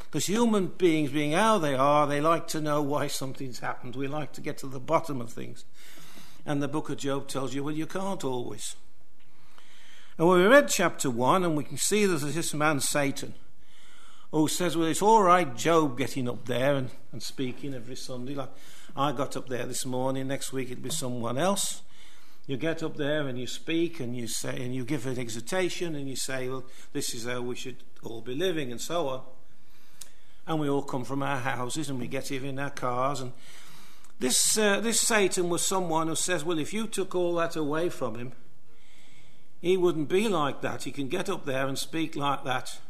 Because 0.00 0.26
human 0.26 0.66
beings, 0.66 1.12
being 1.12 1.30
how 1.30 1.58
they 1.58 1.76
are, 1.76 2.04
they 2.08 2.20
like 2.20 2.48
to 2.48 2.60
know 2.60 2.82
why 2.82 3.06
something's 3.06 3.60
happened. 3.60 3.94
We 3.94 4.08
like 4.08 4.32
to 4.32 4.40
get 4.40 4.58
to 4.58 4.66
the 4.66 4.80
bottom 4.80 5.20
of 5.20 5.30
things. 5.30 5.64
And 6.44 6.60
the 6.60 6.66
book 6.66 6.90
of 6.90 6.96
Job 6.96 7.28
tells 7.28 7.54
you, 7.54 7.62
well, 7.62 7.74
you 7.76 7.86
can't 7.86 8.24
always. 8.24 8.74
And 10.18 10.26
when 10.26 10.40
we 10.40 10.46
read 10.46 10.66
chapter 10.68 11.08
1, 11.08 11.44
and 11.44 11.56
we 11.56 11.62
can 11.62 11.76
see 11.76 12.06
there's 12.06 12.22
this 12.34 12.54
man, 12.54 12.80
Satan, 12.80 13.34
who 14.32 14.48
says, 14.48 14.76
Well, 14.76 14.88
it's 14.88 15.02
all 15.02 15.22
right, 15.22 15.56
Job 15.56 15.98
getting 15.98 16.28
up 16.28 16.46
there 16.46 16.74
and, 16.74 16.90
and 17.12 17.22
speaking 17.22 17.74
every 17.74 17.96
Sunday. 17.96 18.34
Like 18.34 18.50
I 18.96 19.12
got 19.12 19.36
up 19.36 19.48
there 19.48 19.66
this 19.66 19.86
morning, 19.86 20.28
next 20.28 20.52
week 20.52 20.70
it'll 20.70 20.82
be 20.82 20.90
someone 20.90 21.38
else. 21.38 21.82
You 22.46 22.56
get 22.56 22.82
up 22.82 22.96
there 22.96 23.28
and 23.28 23.38
you 23.38 23.46
speak 23.46 24.00
and 24.00 24.16
you 24.16 24.26
say, 24.26 24.64
and 24.64 24.74
you 24.74 24.84
give 24.84 25.06
an 25.06 25.18
exhortation 25.18 25.94
and 25.94 26.08
you 26.08 26.16
say, 26.16 26.48
Well, 26.48 26.64
this 26.92 27.14
is 27.14 27.26
how 27.26 27.42
we 27.42 27.54
should 27.54 27.76
all 28.02 28.20
be 28.20 28.34
living, 28.34 28.72
and 28.72 28.80
so 28.80 29.08
on. 29.08 29.22
And 30.46 30.58
we 30.58 30.68
all 30.68 30.82
come 30.82 31.04
from 31.04 31.22
our 31.22 31.38
houses 31.38 31.88
and 31.88 32.00
we 32.00 32.08
get 32.08 32.28
here 32.28 32.44
in 32.44 32.58
our 32.58 32.70
cars. 32.70 33.20
And 33.20 33.32
this, 34.18 34.58
uh, 34.58 34.80
this 34.80 35.00
Satan 35.00 35.48
was 35.48 35.64
someone 35.64 36.08
who 36.08 36.16
says, 36.16 36.44
Well, 36.44 36.58
if 36.58 36.72
you 36.72 36.86
took 36.86 37.14
all 37.14 37.36
that 37.36 37.54
away 37.54 37.88
from 37.88 38.16
him, 38.16 38.32
he 39.60 39.76
wouldn't 39.76 40.08
be 40.08 40.28
like 40.28 40.60
that. 40.62 40.84
He 40.84 40.90
can 40.90 41.08
get 41.08 41.28
up 41.28 41.44
there 41.44 41.68
and 41.68 41.78
speak 41.78 42.16
like 42.16 42.44
that 42.44 42.80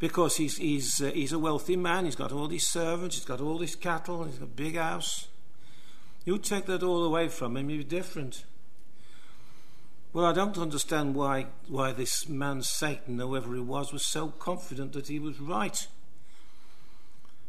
because 0.00 0.36
he's, 0.36 0.56
he's, 0.56 1.00
uh, 1.00 1.12
he's 1.12 1.32
a 1.32 1.38
wealthy 1.38 1.76
man. 1.76 2.06
He's 2.06 2.16
got 2.16 2.32
all 2.32 2.48
these 2.48 2.66
servants, 2.66 3.14
he's 3.14 3.24
got 3.24 3.40
all 3.40 3.58
these 3.58 3.76
cattle, 3.76 4.24
he's 4.24 4.38
got 4.38 4.44
a 4.44 4.48
big 4.48 4.76
house. 4.76 5.28
You 6.24 6.38
take 6.38 6.66
that 6.66 6.82
all 6.82 7.04
away 7.04 7.28
from 7.28 7.56
him, 7.56 7.68
he'd 7.68 7.76
be 7.78 7.84
different. 7.84 8.44
Well, 10.12 10.24
I 10.24 10.32
don't 10.32 10.58
understand 10.58 11.14
why, 11.14 11.46
why 11.68 11.92
this 11.92 12.28
man, 12.28 12.62
Satan, 12.62 13.20
whoever 13.20 13.54
he 13.54 13.60
was, 13.60 13.92
was 13.92 14.04
so 14.04 14.28
confident 14.28 14.92
that 14.94 15.06
he 15.06 15.20
was 15.20 15.38
right. 15.38 15.86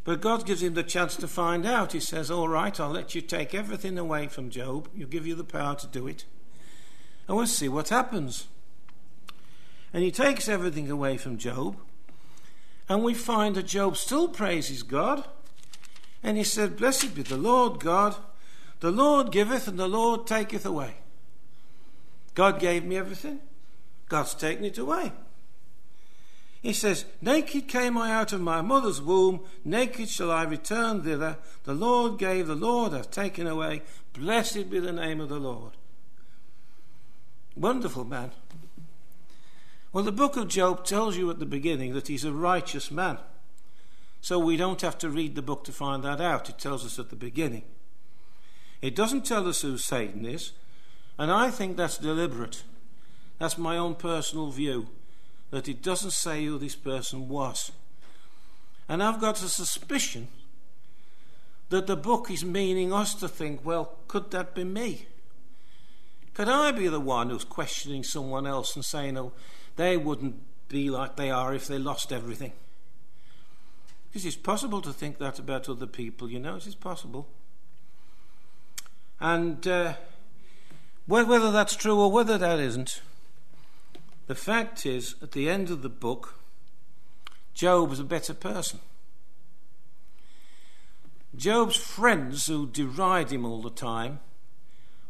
But 0.03 0.21
God 0.21 0.45
gives 0.45 0.61
him 0.61 0.75
the 0.75 0.83
chance 0.83 1.15
to 1.15 1.27
find 1.27 1.65
out. 1.65 1.93
He 1.93 1.99
says, 1.99 2.29
All 2.29 2.47
right, 2.47 2.79
I'll 2.79 2.91
let 2.91 3.15
you 3.15 3.21
take 3.21 3.55
everything 3.55 3.97
away 3.97 4.27
from 4.27 4.51
Job. 4.51 4.89
He'll 4.95 5.07
give 5.07 5.25
you 5.25 5.33
the 5.33 5.43
power 5.43 5.75
to 5.75 5.87
do 5.87 6.07
it 6.07 6.25
and 7.31 7.37
we'll 7.37 7.47
see 7.47 7.69
what 7.69 7.87
happens. 7.87 8.47
And 9.93 10.03
he 10.03 10.11
takes 10.11 10.49
everything 10.49 10.91
away 10.91 11.15
from 11.15 11.37
Job, 11.37 11.77
and 12.91 13.05
we 13.05 13.13
find 13.13 13.55
that 13.55 13.67
Job 13.67 13.95
still 13.95 14.27
praises 14.27 14.83
God. 14.83 15.23
And 16.21 16.37
he 16.37 16.43
said, 16.43 16.75
Blessed 16.75 17.15
be 17.15 17.21
the 17.21 17.37
Lord 17.37 17.79
God, 17.79 18.17
the 18.81 18.91
Lord 18.91 19.31
giveth 19.31 19.65
and 19.69 19.79
the 19.79 19.87
Lord 19.87 20.27
taketh 20.27 20.65
away. 20.65 20.95
God 22.35 22.59
gave 22.59 22.83
me 22.83 22.97
everything, 22.97 23.39
God's 24.09 24.33
taken 24.33 24.65
it 24.65 24.77
away. 24.77 25.13
He 26.61 26.73
says, 26.73 27.05
Naked 27.21 27.69
came 27.69 27.97
I 27.97 28.11
out 28.11 28.33
of 28.33 28.41
my 28.41 28.59
mother's 28.59 29.01
womb, 29.01 29.39
naked 29.63 30.09
shall 30.09 30.29
I 30.29 30.43
return 30.43 31.01
thither. 31.01 31.37
The 31.63 31.73
Lord 31.73 32.19
gave, 32.19 32.47
the 32.47 32.55
Lord 32.55 32.91
hath 32.91 33.09
taken 33.09 33.47
away. 33.47 33.83
Blessed 34.11 34.69
be 34.69 34.79
the 34.79 34.91
name 34.91 35.21
of 35.21 35.29
the 35.29 35.39
Lord. 35.39 35.77
Wonderful 37.55 38.03
man. 38.03 38.31
Well, 39.93 40.03
the 40.03 40.11
book 40.11 40.37
of 40.37 40.47
Job 40.47 40.85
tells 40.85 41.17
you 41.17 41.29
at 41.29 41.39
the 41.39 41.45
beginning 41.45 41.93
that 41.93 42.07
he's 42.07 42.23
a 42.23 42.31
righteous 42.31 42.91
man. 42.91 43.17
So 44.21 44.39
we 44.39 44.55
don't 44.55 44.81
have 44.81 44.97
to 44.99 45.09
read 45.09 45.35
the 45.35 45.41
book 45.41 45.63
to 45.65 45.71
find 45.71 46.03
that 46.03 46.21
out. 46.21 46.47
It 46.47 46.59
tells 46.59 46.85
us 46.85 46.99
at 46.99 47.09
the 47.09 47.15
beginning. 47.15 47.63
It 48.81 48.95
doesn't 48.95 49.25
tell 49.25 49.47
us 49.47 49.61
who 49.61 49.77
Satan 49.77 50.25
is, 50.25 50.53
and 51.17 51.31
I 51.31 51.49
think 51.49 51.75
that's 51.75 51.97
deliberate. 51.97 52.63
That's 53.37 53.57
my 53.57 53.77
own 53.77 53.95
personal 53.95 54.49
view, 54.49 54.87
that 55.49 55.67
it 55.67 55.81
doesn't 55.81 56.11
say 56.11 56.45
who 56.45 56.57
this 56.57 56.75
person 56.75 57.27
was. 57.27 57.71
And 58.87 59.03
I've 59.03 59.19
got 59.19 59.41
a 59.43 59.49
suspicion 59.49 60.29
that 61.69 61.87
the 61.87 61.95
book 61.95 62.29
is 62.29 62.45
meaning 62.45 62.93
us 62.93 63.13
to 63.15 63.27
think, 63.27 63.61
well, 63.63 63.97
could 64.07 64.31
that 64.31 64.53
be 64.53 64.63
me? 64.63 65.05
Could 66.33 66.49
I 66.49 66.71
be 66.71 66.87
the 66.87 66.99
one 66.99 67.29
who's 67.29 67.43
questioning 67.43 68.03
someone 68.03 68.47
else 68.47 68.75
and 68.75 68.85
saying, 68.85 69.17
oh, 69.17 69.31
they 69.75 69.97
wouldn't 69.97 70.35
be 70.67 70.89
like 70.89 71.15
they 71.15 71.29
are 71.29 71.53
if 71.53 71.67
they 71.67 71.77
lost 71.77 72.11
everything? 72.11 72.53
Because 74.09 74.25
it's 74.25 74.35
possible 74.35 74.81
to 74.81 74.91
think 74.91 75.17
that 75.19 75.39
about 75.39 75.69
other 75.69 75.87
people, 75.87 76.29
you 76.29 76.39
know, 76.39 76.55
it's 76.55 76.75
possible. 76.75 77.27
And 79.19 79.65
uh, 79.67 79.93
whether 81.05 81.51
that's 81.51 81.75
true 81.75 81.99
or 81.99 82.11
whether 82.11 82.37
that 82.37 82.59
isn't, 82.59 83.01
the 84.27 84.35
fact 84.35 84.85
is, 84.85 85.15
at 85.21 85.31
the 85.31 85.49
end 85.49 85.69
of 85.69 85.81
the 85.81 85.89
book, 85.89 86.35
Job 87.53 87.89
was 87.89 87.99
a 87.99 88.05
better 88.05 88.33
person. 88.33 88.79
Job's 91.35 91.77
friends 91.77 92.47
who 92.47 92.67
deride 92.67 93.31
him 93.31 93.45
all 93.45 93.61
the 93.61 93.69
time 93.69 94.19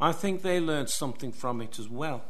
I 0.01 0.11
think 0.11 0.41
they 0.41 0.59
learned 0.59 0.89
something 0.89 1.31
from 1.31 1.61
it 1.61 1.77
as 1.77 1.87
well. 1.87 2.23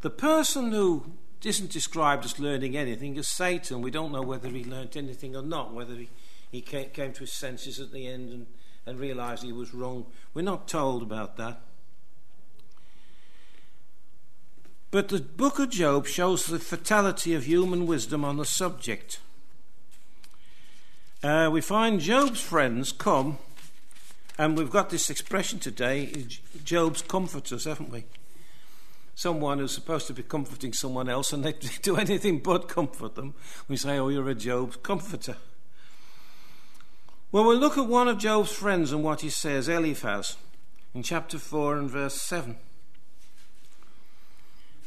The 0.00 0.10
person 0.10 0.72
who 0.72 1.12
isn't 1.44 1.70
described 1.70 2.24
as 2.24 2.38
learning 2.38 2.76
anything 2.76 3.16
is 3.16 3.28
Satan. 3.28 3.82
We 3.82 3.90
don't 3.90 4.12
know 4.12 4.22
whether 4.22 4.48
he 4.48 4.64
learnt 4.64 4.96
anything 4.96 5.34
or 5.34 5.42
not, 5.42 5.72
whether 5.72 5.94
he, 5.94 6.08
he 6.50 6.60
came, 6.60 7.12
to 7.12 7.20
his 7.20 7.32
senses 7.32 7.80
at 7.80 7.92
the 7.92 8.06
end 8.06 8.32
and, 8.32 8.46
and 8.86 9.00
realised 9.00 9.42
he 9.42 9.52
was 9.52 9.74
wrong. 9.74 10.06
We're 10.34 10.42
not 10.42 10.68
told 10.68 11.02
about 11.02 11.36
that. 11.36 11.60
But 14.90 15.08
the 15.08 15.20
book 15.20 15.58
of 15.58 15.70
Job 15.70 16.06
shows 16.06 16.46
the 16.46 16.58
fatality 16.58 17.34
of 17.34 17.44
human 17.44 17.86
wisdom 17.86 18.24
on 18.24 18.38
the 18.38 18.46
subject. 18.46 19.20
Uh, 21.22 21.50
we 21.52 21.60
find 21.60 22.00
Job's 22.00 22.40
friends 22.40 22.92
come, 22.92 23.38
and 24.38 24.56
we've 24.56 24.70
got 24.70 24.88
this 24.88 25.10
expression 25.10 25.58
today 25.58 26.26
Job's 26.64 27.02
comforters, 27.02 27.64
haven't 27.64 27.90
we? 27.90 28.04
Someone 29.18 29.58
who's 29.58 29.74
supposed 29.74 30.06
to 30.06 30.12
be 30.12 30.22
comforting 30.22 30.72
someone 30.72 31.08
else, 31.08 31.32
and 31.32 31.44
they 31.44 31.52
do 31.82 31.96
anything 31.96 32.38
but 32.38 32.68
comfort 32.68 33.16
them. 33.16 33.34
We 33.66 33.76
say, 33.76 33.98
Oh, 33.98 34.10
you're 34.10 34.28
a 34.28 34.34
Job's 34.36 34.76
comforter. 34.76 35.36
Well, 37.32 37.44
we'll 37.44 37.58
look 37.58 37.76
at 37.76 37.88
one 37.88 38.06
of 38.06 38.18
Job's 38.18 38.52
friends 38.52 38.92
and 38.92 39.02
what 39.02 39.22
he 39.22 39.28
says, 39.28 39.68
Eliphaz, 39.68 40.36
in 40.94 41.02
chapter 41.02 41.36
4 41.36 41.78
and 41.78 41.90
verse 41.90 42.14
7. 42.14 42.58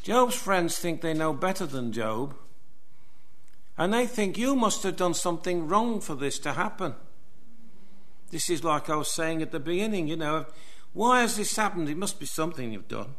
Job's 0.01 0.35
friends 0.35 0.79
think 0.79 1.01
they 1.01 1.13
know 1.13 1.33
better 1.33 1.65
than 1.65 1.91
Job, 1.91 2.33
and 3.77 3.93
they 3.93 4.07
think 4.07 4.37
you 4.37 4.55
must 4.55 4.83
have 4.83 4.95
done 4.95 5.13
something 5.13 5.67
wrong 5.67 5.99
for 5.99 6.15
this 6.15 6.39
to 6.39 6.53
happen. 6.53 6.95
This 8.29 8.49
is 8.49 8.63
like 8.63 8.89
I 8.89 8.95
was 8.95 9.11
saying 9.11 9.41
at 9.41 9.51
the 9.51 9.59
beginning, 9.59 10.07
you 10.07 10.15
know, 10.15 10.45
why 10.93 11.19
has 11.19 11.35
this 11.35 11.57
happened? 11.57 11.89
It 11.89 11.97
must 11.97 12.17
be 12.17 12.25
something 12.25 12.71
you've 12.71 12.87
done. 12.87 13.15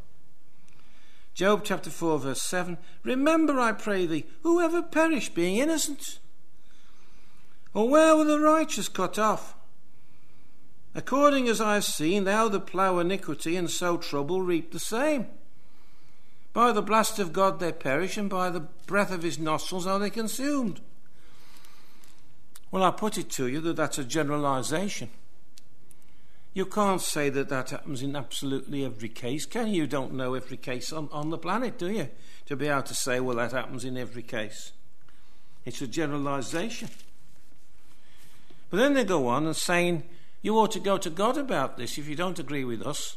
Job 1.34 1.62
chapter 1.64 1.90
4, 1.90 2.18
verse 2.18 2.42
7 2.42 2.76
Remember, 3.04 3.58
I 3.58 3.72
pray 3.72 4.06
thee, 4.06 4.26
whoever 4.42 4.82
perished 4.82 5.34
being 5.34 5.56
innocent? 5.56 6.18
Or 7.74 7.88
where 7.88 8.14
were 8.16 8.24
the 8.24 8.40
righteous 8.40 8.88
cut 8.88 9.18
off? 9.18 9.54
According 10.94 11.48
as 11.48 11.60
I 11.60 11.74
have 11.74 11.84
seen, 11.84 12.24
thou 12.24 12.48
that 12.48 12.66
plough 12.66 12.98
iniquity 12.98 13.56
and 13.56 13.70
sow 13.70 13.96
trouble 13.96 14.42
reap 14.42 14.72
the 14.72 14.78
same. 14.78 15.26
By 16.52 16.72
the 16.72 16.82
blast 16.82 17.18
of 17.18 17.32
God 17.32 17.60
they 17.60 17.72
perish, 17.72 18.18
and 18.18 18.28
by 18.28 18.50
the 18.50 18.68
breath 18.86 19.10
of 19.10 19.22
his 19.22 19.38
nostrils 19.38 19.86
are 19.86 19.98
they 19.98 20.10
consumed. 20.10 20.80
Well, 22.70 22.82
I 22.82 22.90
put 22.90 23.16
it 23.16 23.30
to 23.30 23.46
you 23.46 23.60
that 23.62 23.76
that's 23.76 23.98
a 23.98 24.04
generalization. 24.04 25.08
You 26.54 26.66
can't 26.66 27.00
say 27.00 27.30
that 27.30 27.48
that 27.48 27.70
happens 27.70 28.02
in 28.02 28.14
absolutely 28.14 28.84
every 28.84 29.08
case, 29.08 29.46
can 29.46 29.68
you? 29.68 29.82
You 29.82 29.86
don't 29.86 30.12
know 30.12 30.34
every 30.34 30.58
case 30.58 30.92
on, 30.92 31.08
on 31.10 31.30
the 31.30 31.38
planet, 31.38 31.78
do 31.78 31.90
you? 31.90 32.08
To 32.46 32.56
be 32.56 32.68
able 32.68 32.82
to 32.82 32.94
say, 32.94 33.20
well, 33.20 33.36
that 33.36 33.52
happens 33.52 33.84
in 33.84 33.96
every 33.96 34.22
case. 34.22 34.72
It's 35.64 35.80
a 35.80 35.86
generalization. 35.86 36.88
But 38.68 38.78
then 38.78 38.94
they 38.94 39.04
go 39.04 39.28
on 39.28 39.46
and 39.46 39.56
saying, 39.56 40.02
you 40.42 40.58
ought 40.58 40.72
to 40.72 40.80
go 40.80 40.98
to 40.98 41.08
God 41.08 41.38
about 41.38 41.76
this 41.76 41.96
if 41.96 42.08
you 42.08 42.16
don't 42.16 42.38
agree 42.38 42.64
with 42.64 42.82
us. 42.82 43.16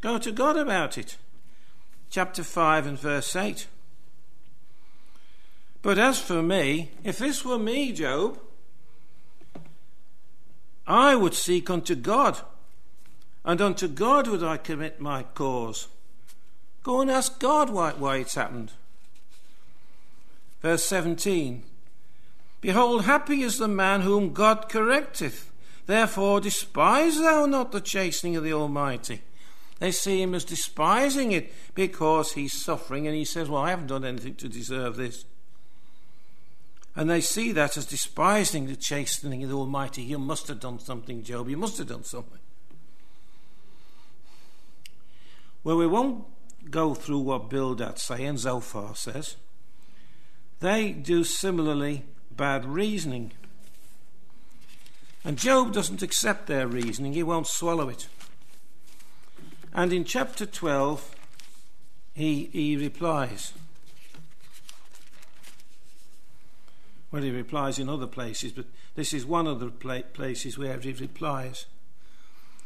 Go 0.00 0.18
to 0.18 0.32
God 0.32 0.56
about 0.56 0.98
it 0.98 1.16
chapter 2.12 2.44
5 2.44 2.86
and 2.86 2.98
verse 2.98 3.34
8. 3.34 3.66
But 5.80 5.98
as 5.98 6.20
for 6.20 6.42
me, 6.42 6.90
if 7.02 7.18
this 7.18 7.42
were 7.42 7.58
me, 7.58 7.90
Job, 7.92 8.38
I 10.92 11.16
would 11.16 11.32
seek 11.32 11.70
unto 11.70 11.94
God, 11.94 12.42
and 13.46 13.62
unto 13.62 13.88
God 13.88 14.28
would 14.28 14.42
I 14.42 14.58
commit 14.58 15.00
my 15.00 15.22
cause. 15.22 15.88
Go 16.82 17.00
and 17.00 17.10
ask 17.10 17.40
God 17.40 17.70
why, 17.70 17.92
why 17.92 18.16
it's 18.18 18.34
happened. 18.34 18.72
Verse 20.60 20.84
17 20.84 21.62
Behold, 22.60 23.06
happy 23.06 23.40
is 23.40 23.56
the 23.56 23.68
man 23.68 24.02
whom 24.02 24.34
God 24.34 24.68
correcteth. 24.68 25.46
Therefore, 25.86 26.42
despise 26.42 27.18
thou 27.18 27.46
not 27.46 27.72
the 27.72 27.80
chastening 27.80 28.36
of 28.36 28.44
the 28.44 28.52
Almighty. 28.52 29.22
They 29.78 29.92
see 29.92 30.20
him 30.20 30.34
as 30.34 30.44
despising 30.44 31.32
it 31.32 31.54
because 31.74 32.32
he's 32.32 32.52
suffering, 32.52 33.06
and 33.06 33.16
he 33.16 33.24
says, 33.24 33.48
Well, 33.48 33.62
I 33.62 33.70
haven't 33.70 33.86
done 33.86 34.04
anything 34.04 34.34
to 34.34 34.48
deserve 34.48 34.96
this. 34.96 35.24
And 36.94 37.08
they 37.08 37.20
see 37.20 37.52
that 37.52 37.76
as 37.76 37.86
despising 37.86 38.66
the 38.66 38.76
chastening 38.76 39.42
of 39.42 39.48
the 39.50 39.56
Almighty. 39.56 40.02
You 40.02 40.18
must 40.18 40.48
have 40.48 40.60
done 40.60 40.78
something, 40.78 41.22
Job. 41.22 41.48
You 41.48 41.56
must 41.56 41.78
have 41.78 41.88
done 41.88 42.04
something. 42.04 42.38
Well, 45.64 45.76
we 45.76 45.86
won't 45.86 46.24
go 46.70 46.94
through 46.94 47.20
what 47.20 47.48
Bildad 47.48 47.98
say 47.98 48.24
and 48.24 48.38
Zophar 48.38 48.94
says. 48.94 49.36
They 50.60 50.92
do 50.92 51.24
similarly 51.24 52.04
bad 52.30 52.64
reasoning. 52.64 53.32
And 55.24 55.38
Job 55.38 55.72
doesn't 55.72 56.02
accept 56.02 56.46
their 56.46 56.66
reasoning, 56.66 57.12
he 57.12 57.22
won't 57.22 57.46
swallow 57.46 57.88
it. 57.88 58.08
And 59.72 59.92
in 59.92 60.04
chapter 60.04 60.44
12, 60.44 61.14
he, 62.14 62.50
he 62.52 62.76
replies. 62.76 63.52
Well, 67.12 67.22
he 67.22 67.30
replies 67.30 67.78
in 67.78 67.90
other 67.90 68.06
places, 68.06 68.52
but 68.52 68.64
this 68.94 69.12
is 69.12 69.26
one 69.26 69.46
of 69.46 69.60
the 69.60 69.68
places 69.68 70.56
where 70.56 70.80
he 70.80 70.92
replies. 70.92 71.66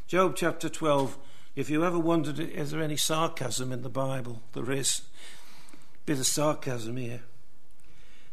Job 0.07 0.37
chapter 0.37 0.69
12, 0.69 1.19
if 1.57 1.69
you 1.69 1.85
ever 1.85 1.99
wondered, 1.99 2.39
is 2.39 2.71
there 2.71 2.81
any 2.81 2.97
sarcasm 2.97 3.73
in 3.73 3.83
the 3.83 3.89
Bible? 3.89 4.43
There 4.53 4.71
is. 4.71 5.03
Bit 6.07 6.21
of 6.21 6.27
sarcasm 6.27 6.97
here. 6.97 7.23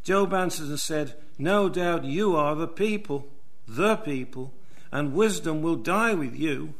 Job 0.03 0.35
answered 0.35 0.67
and 0.67 0.79
said, 0.79 1.15
No 1.39 1.67
doubt 1.67 2.03
you 2.03 2.35
are 2.35 2.53
the 2.53 2.67
people, 2.67 3.27
the 3.67 3.95
people, 3.95 4.53
and 4.91 5.15
wisdom 5.15 5.63
will 5.63 5.77
die 5.77 6.13
with 6.13 6.35
you. 6.35 6.75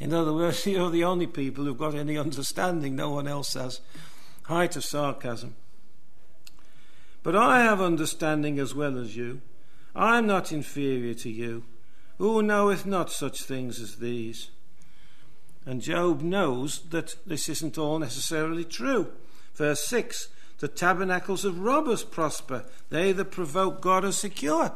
In 0.00 0.12
other 0.12 0.32
words, 0.32 0.66
you're 0.66 0.90
the 0.90 1.04
only 1.04 1.28
people 1.28 1.64
who've 1.66 1.78
got 1.78 1.94
any 1.94 2.18
understanding, 2.18 2.96
no 2.96 3.10
one 3.10 3.28
else 3.28 3.54
has. 3.54 3.80
Height 4.42 4.74
of 4.74 4.84
sarcasm. 4.84 5.54
But 7.24 7.34
I 7.34 7.62
have 7.62 7.80
understanding 7.80 8.58
as 8.60 8.74
well 8.74 8.98
as 8.98 9.16
you. 9.16 9.40
I 9.96 10.18
am 10.18 10.26
not 10.26 10.52
inferior 10.52 11.14
to 11.14 11.30
you. 11.30 11.64
Who 12.18 12.42
knoweth 12.42 12.84
not 12.84 13.10
such 13.10 13.42
things 13.42 13.80
as 13.80 13.96
these? 13.96 14.50
And 15.64 15.80
Job 15.80 16.20
knows 16.20 16.82
that 16.90 17.16
this 17.26 17.48
isn't 17.48 17.78
all 17.78 17.98
necessarily 17.98 18.64
true. 18.64 19.10
Verse 19.54 19.82
6 19.88 20.28
The 20.58 20.68
tabernacles 20.68 21.46
of 21.46 21.60
robbers 21.60 22.04
prosper, 22.04 22.66
they 22.90 23.10
that 23.12 23.30
provoke 23.30 23.80
God 23.80 24.04
are 24.04 24.12
secure. 24.12 24.72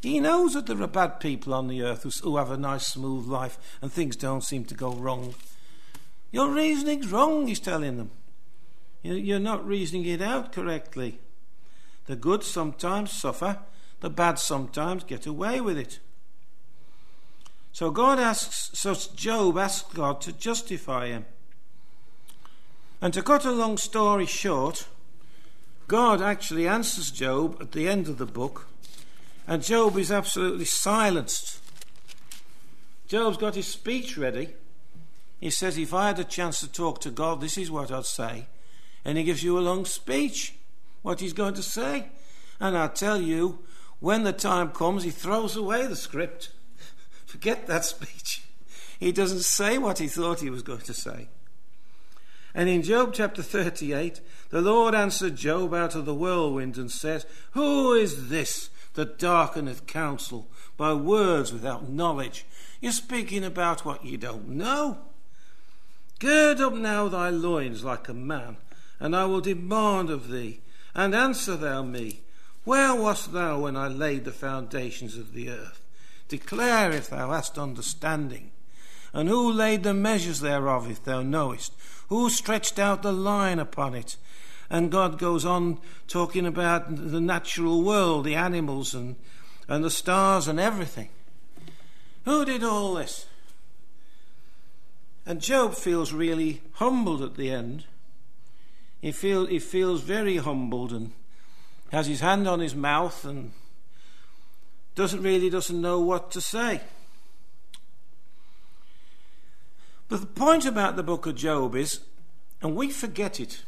He 0.00 0.18
knows 0.18 0.54
that 0.54 0.66
there 0.66 0.80
are 0.80 0.86
bad 0.86 1.20
people 1.20 1.52
on 1.52 1.68
the 1.68 1.82
earth 1.82 2.06
who, 2.22 2.38
have 2.38 2.50
a 2.50 2.56
nice, 2.56 2.86
smooth 2.86 3.26
life 3.26 3.58
and 3.82 3.92
things 3.92 4.16
don't 4.16 4.42
seem 4.42 4.64
to 4.64 4.74
go 4.74 4.92
wrong. 4.92 5.34
Your 6.32 6.48
reasoning's 6.48 7.12
wrong, 7.12 7.48
he's 7.48 7.60
telling 7.60 7.98
them. 7.98 8.12
You're 9.02 9.38
not 9.38 9.66
reasoning 9.66 10.06
it 10.06 10.22
out 10.22 10.52
correctly. 10.52 11.18
The 12.10 12.16
good 12.16 12.42
sometimes 12.42 13.12
suffer, 13.12 13.60
the 14.00 14.10
bad 14.10 14.40
sometimes 14.40 15.04
get 15.04 15.28
away 15.28 15.60
with 15.60 15.78
it. 15.78 16.00
So 17.70 17.92
God 17.92 18.18
asks, 18.18 18.76
so 18.76 18.96
Job 19.14 19.56
asks 19.56 19.94
God 19.94 20.20
to 20.22 20.32
justify 20.32 21.06
him. 21.06 21.26
And 23.00 23.14
to 23.14 23.22
cut 23.22 23.44
a 23.44 23.52
long 23.52 23.76
story 23.76 24.26
short, 24.26 24.88
God 25.86 26.20
actually 26.20 26.66
answers 26.66 27.12
Job 27.12 27.58
at 27.60 27.70
the 27.70 27.88
end 27.88 28.08
of 28.08 28.18
the 28.18 28.26
book 28.26 28.66
and 29.46 29.62
Job 29.62 29.96
is 29.96 30.10
absolutely 30.10 30.64
silenced. 30.64 31.60
Job's 33.06 33.36
got 33.36 33.54
his 33.54 33.68
speech 33.68 34.18
ready. 34.18 34.54
He 35.38 35.50
says, 35.50 35.78
If 35.78 35.94
I 35.94 36.08
had 36.08 36.18
a 36.18 36.24
chance 36.24 36.58
to 36.58 36.66
talk 36.66 37.00
to 37.02 37.12
God, 37.12 37.40
this 37.40 37.56
is 37.56 37.70
what 37.70 37.92
I'd 37.92 38.04
say. 38.04 38.48
And 39.04 39.16
he 39.16 39.22
gives 39.22 39.44
you 39.44 39.56
a 39.56 39.60
long 39.60 39.84
speech, 39.84 40.56
what 41.02 41.20
he's 41.20 41.32
going 41.32 41.54
to 41.54 41.62
say. 41.62 42.08
And 42.58 42.76
I 42.76 42.88
tell 42.88 43.20
you, 43.20 43.60
when 44.00 44.24
the 44.24 44.32
time 44.32 44.70
comes, 44.70 45.04
he 45.04 45.10
throws 45.10 45.56
away 45.56 45.86
the 45.86 45.96
script. 45.96 46.50
Forget 47.26 47.66
that 47.66 47.84
speech. 47.84 48.44
He 48.98 49.12
doesn't 49.12 49.40
say 49.40 49.78
what 49.78 49.98
he 49.98 50.08
thought 50.08 50.40
he 50.40 50.50
was 50.50 50.62
going 50.62 50.80
to 50.80 50.94
say. 50.94 51.28
And 52.54 52.68
in 52.68 52.82
Job 52.82 53.14
chapter 53.14 53.42
38, 53.42 54.20
the 54.50 54.60
Lord 54.60 54.94
answered 54.94 55.36
Job 55.36 55.72
out 55.72 55.94
of 55.94 56.04
the 56.04 56.14
whirlwind 56.14 56.76
and 56.76 56.90
says, 56.90 57.24
Who 57.52 57.92
is 57.92 58.28
this 58.28 58.70
that 58.94 59.18
darkeneth 59.18 59.86
counsel 59.86 60.48
by 60.76 60.92
words 60.92 61.52
without 61.52 61.88
knowledge. 61.88 62.44
You're 62.80 62.92
speaking 62.92 63.44
about 63.44 63.84
what 63.84 64.04
you 64.04 64.16
don't 64.16 64.48
know. 64.48 64.98
Gird 66.18 66.60
up 66.60 66.74
now 66.74 67.08
thy 67.08 67.30
loins 67.30 67.84
like 67.84 68.08
a 68.08 68.14
man, 68.14 68.56
and 68.98 69.14
I 69.14 69.24
will 69.26 69.40
demand 69.40 70.10
of 70.10 70.28
thee, 70.28 70.60
and 70.94 71.14
answer 71.14 71.56
thou 71.56 71.82
me. 71.82 72.22
Where 72.64 72.94
wast 72.94 73.32
thou 73.32 73.60
when 73.60 73.76
I 73.76 73.88
laid 73.88 74.24
the 74.24 74.32
foundations 74.32 75.16
of 75.16 75.32
the 75.32 75.48
earth? 75.48 75.80
Declare 76.28 76.92
if 76.92 77.10
thou 77.10 77.30
hast 77.30 77.58
understanding. 77.58 78.52
And 79.12 79.28
who 79.28 79.50
laid 79.50 79.82
the 79.82 79.94
measures 79.94 80.40
thereof, 80.40 80.88
if 80.90 81.02
thou 81.02 81.22
knowest? 81.22 81.72
Who 82.08 82.30
stretched 82.30 82.78
out 82.78 83.02
the 83.02 83.12
line 83.12 83.58
upon 83.58 83.94
it? 83.94 84.16
And 84.68 84.92
God 84.92 85.18
goes 85.18 85.44
on 85.44 85.78
talking 86.06 86.46
about 86.46 86.94
the 86.94 87.20
natural 87.20 87.82
world, 87.82 88.24
the 88.24 88.36
animals 88.36 88.94
and, 88.94 89.16
and 89.66 89.82
the 89.82 89.90
stars 89.90 90.46
and 90.46 90.60
everything. 90.60 91.08
Who 92.24 92.44
did 92.44 92.62
all 92.62 92.94
this? 92.94 93.26
And 95.26 95.40
Job 95.40 95.74
feels 95.74 96.12
really 96.12 96.62
humbled 96.74 97.22
at 97.22 97.34
the 97.34 97.50
end. 97.50 97.84
He, 99.00 99.12
feel, 99.12 99.46
he 99.46 99.58
feels 99.58 100.02
very 100.02 100.36
humbled 100.36 100.92
and 100.92 101.12
has 101.90 102.06
his 102.06 102.20
hand 102.20 102.46
on 102.46 102.60
his 102.60 102.74
mouth 102.74 103.24
and 103.24 103.52
doesn't 104.94 105.22
really 105.22 105.50
doesn't 105.50 105.80
know 105.80 106.00
what 106.00 106.30
to 106.32 106.40
say. 106.40 106.80
But 110.08 110.20
the 110.20 110.26
point 110.26 110.66
about 110.66 110.96
the 110.96 111.02
book 111.02 111.26
of 111.26 111.36
Job 111.36 111.76
is, 111.76 112.00
and 112.60 112.74
we 112.74 112.90
forget 112.90 113.40
it, 113.40 113.64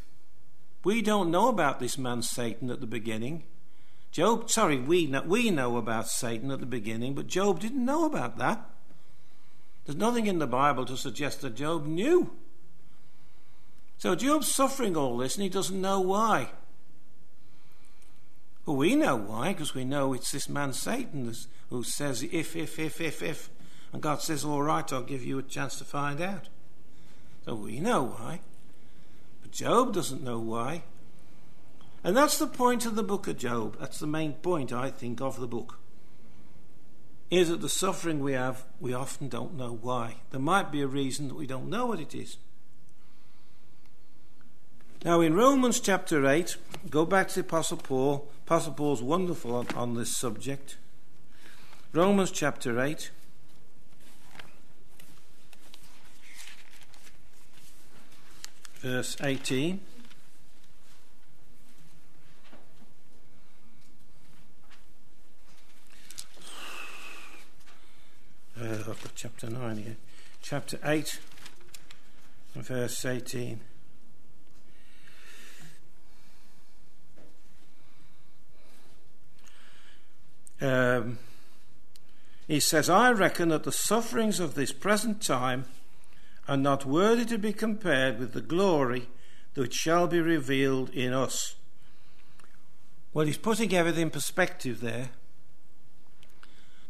we 0.84 1.00
don't 1.00 1.30
know 1.30 1.48
about 1.48 1.78
this 1.78 1.96
man 1.96 2.22
Satan 2.22 2.68
at 2.68 2.80
the 2.80 2.86
beginning. 2.86 3.44
Job, 4.10 4.50
sorry, 4.50 4.78
we 4.78 5.06
know, 5.06 5.22
we 5.22 5.50
know 5.50 5.76
about 5.76 6.08
Satan 6.08 6.50
at 6.50 6.60
the 6.60 6.66
beginning, 6.66 7.14
but 7.14 7.28
Job 7.28 7.60
didn't 7.60 7.84
know 7.84 8.04
about 8.04 8.36
that. 8.38 8.68
There's 9.86 9.96
nothing 9.96 10.26
in 10.26 10.38
the 10.38 10.46
Bible 10.46 10.84
to 10.86 10.96
suggest 10.96 11.40
that 11.40 11.54
Job 11.54 11.86
knew. 11.86 12.32
So 14.02 14.16
Job's 14.16 14.52
suffering 14.52 14.96
all 14.96 15.18
this 15.18 15.36
and 15.36 15.44
he 15.44 15.48
doesn't 15.48 15.80
know 15.80 16.00
why. 16.00 16.50
Well, 18.66 18.74
we 18.74 18.96
know 18.96 19.14
why, 19.14 19.52
because 19.52 19.76
we 19.76 19.84
know 19.84 20.12
it's 20.12 20.32
this 20.32 20.48
man 20.48 20.72
Satan 20.72 21.32
who 21.70 21.84
says, 21.84 22.24
if, 22.24 22.56
if, 22.56 22.80
if, 22.80 23.00
if, 23.00 23.22
if. 23.22 23.48
And 23.92 24.02
God 24.02 24.20
says, 24.20 24.44
all 24.44 24.60
right, 24.60 24.92
I'll 24.92 25.04
give 25.04 25.22
you 25.22 25.38
a 25.38 25.42
chance 25.44 25.78
to 25.78 25.84
find 25.84 26.20
out. 26.20 26.48
So 27.44 27.54
we 27.54 27.78
know 27.78 28.02
why. 28.02 28.40
But 29.40 29.52
Job 29.52 29.94
doesn't 29.94 30.24
know 30.24 30.40
why. 30.40 30.82
And 32.02 32.16
that's 32.16 32.40
the 32.40 32.48
point 32.48 32.84
of 32.84 32.96
the 32.96 33.04
book 33.04 33.28
of 33.28 33.38
Job. 33.38 33.76
That's 33.78 34.00
the 34.00 34.08
main 34.08 34.32
point, 34.32 34.72
I 34.72 34.90
think, 34.90 35.20
of 35.20 35.38
the 35.38 35.46
book. 35.46 35.78
Is 37.30 37.50
that 37.50 37.60
the 37.60 37.68
suffering 37.68 38.18
we 38.18 38.32
have, 38.32 38.64
we 38.80 38.94
often 38.94 39.28
don't 39.28 39.56
know 39.56 39.78
why. 39.80 40.16
There 40.32 40.40
might 40.40 40.72
be 40.72 40.82
a 40.82 40.88
reason 40.88 41.28
that 41.28 41.36
we 41.36 41.46
don't 41.46 41.70
know 41.70 41.86
what 41.86 42.00
it 42.00 42.16
is. 42.16 42.38
Now, 45.04 45.20
in 45.20 45.34
Romans 45.34 45.80
chapter 45.80 46.24
8, 46.24 46.56
go 46.88 47.04
back 47.04 47.26
to 47.28 47.34
the 47.34 47.40
Apostle 47.40 47.76
Paul. 47.76 48.28
Apostle 48.46 48.74
Paul's 48.74 49.02
wonderful 49.02 49.56
on, 49.56 49.66
on 49.74 49.94
this 49.94 50.16
subject. 50.16 50.76
Romans 51.92 52.30
chapter 52.30 52.80
8. 52.80 53.10
Verse 58.76 59.16
18. 59.20 59.80
Uh, 68.60 68.64
I've 68.64 68.86
got 68.86 69.12
chapter 69.16 69.50
9 69.50 69.76
here. 69.78 69.96
Chapter 70.42 70.78
8, 70.84 71.18
verse 72.54 73.04
18. 73.04 73.60
Um, 80.62 81.18
he 82.46 82.60
says, 82.60 82.88
I 82.88 83.10
reckon 83.10 83.48
that 83.48 83.64
the 83.64 83.72
sufferings 83.72 84.38
of 84.38 84.54
this 84.54 84.72
present 84.72 85.20
time 85.20 85.64
are 86.46 86.56
not 86.56 86.86
worthy 86.86 87.24
to 87.26 87.38
be 87.38 87.52
compared 87.52 88.18
with 88.18 88.32
the 88.32 88.40
glory 88.40 89.08
that 89.54 89.74
shall 89.74 90.06
be 90.06 90.20
revealed 90.20 90.90
in 90.90 91.12
us. 91.12 91.56
Well, 93.12 93.26
he's 93.26 93.36
putting 93.36 93.74
everything 93.74 94.02
in 94.02 94.10
perspective 94.10 94.80
there. 94.80 95.10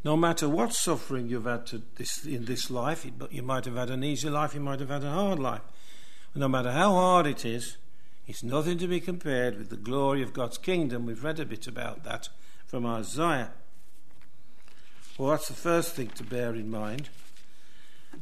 No 0.04 0.16
matter 0.16 0.48
what 0.48 0.74
suffering 0.74 1.28
you've 1.28 1.44
had 1.44 1.70
this, 1.96 2.24
in 2.26 2.44
this 2.44 2.70
life, 2.70 3.06
you 3.30 3.42
might 3.42 3.64
have 3.64 3.76
had 3.76 3.90
an 3.90 4.04
easy 4.04 4.28
life, 4.28 4.54
you 4.54 4.61
might 4.61 4.80
have 4.80 4.90
had 4.90 5.04
a 5.04 5.11
hard 5.11 5.38
life. 5.38 5.62
No 6.35 6.48
matter 6.48 6.72
how 6.72 6.92
hard 6.92 7.26
it 7.26 7.44
is, 7.44 7.76
it's 8.26 8.42
nothing 8.42 8.78
to 8.78 8.88
be 8.88 9.00
compared 9.00 9.58
with 9.58 9.70
the 9.70 9.76
glory 9.76 10.22
of 10.22 10.32
God's 10.32 10.58
kingdom. 10.58 11.06
We've 11.06 11.22
read 11.22 11.40
a 11.40 11.44
bit 11.44 11.66
about 11.66 12.04
that 12.04 12.28
from 12.66 12.87
Isaiah. 12.87 13.50
Well, 15.18 15.31
that's 15.31 15.48
the 15.48 15.55
first 15.55 15.94
thing 15.94 16.09
to 16.09 16.25
bear 16.25 16.55
in 16.55 16.70
mind. 16.70 17.11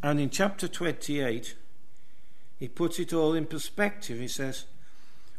And 0.03 0.19
in 0.19 0.31
chapter 0.31 0.67
28, 0.67 1.55
he 2.59 2.69
puts 2.69 2.99
it 2.99 3.13
all 3.13 3.35
in 3.35 3.47
perspective. 3.47 4.19
He 4.19 4.29
says, 4.29 4.65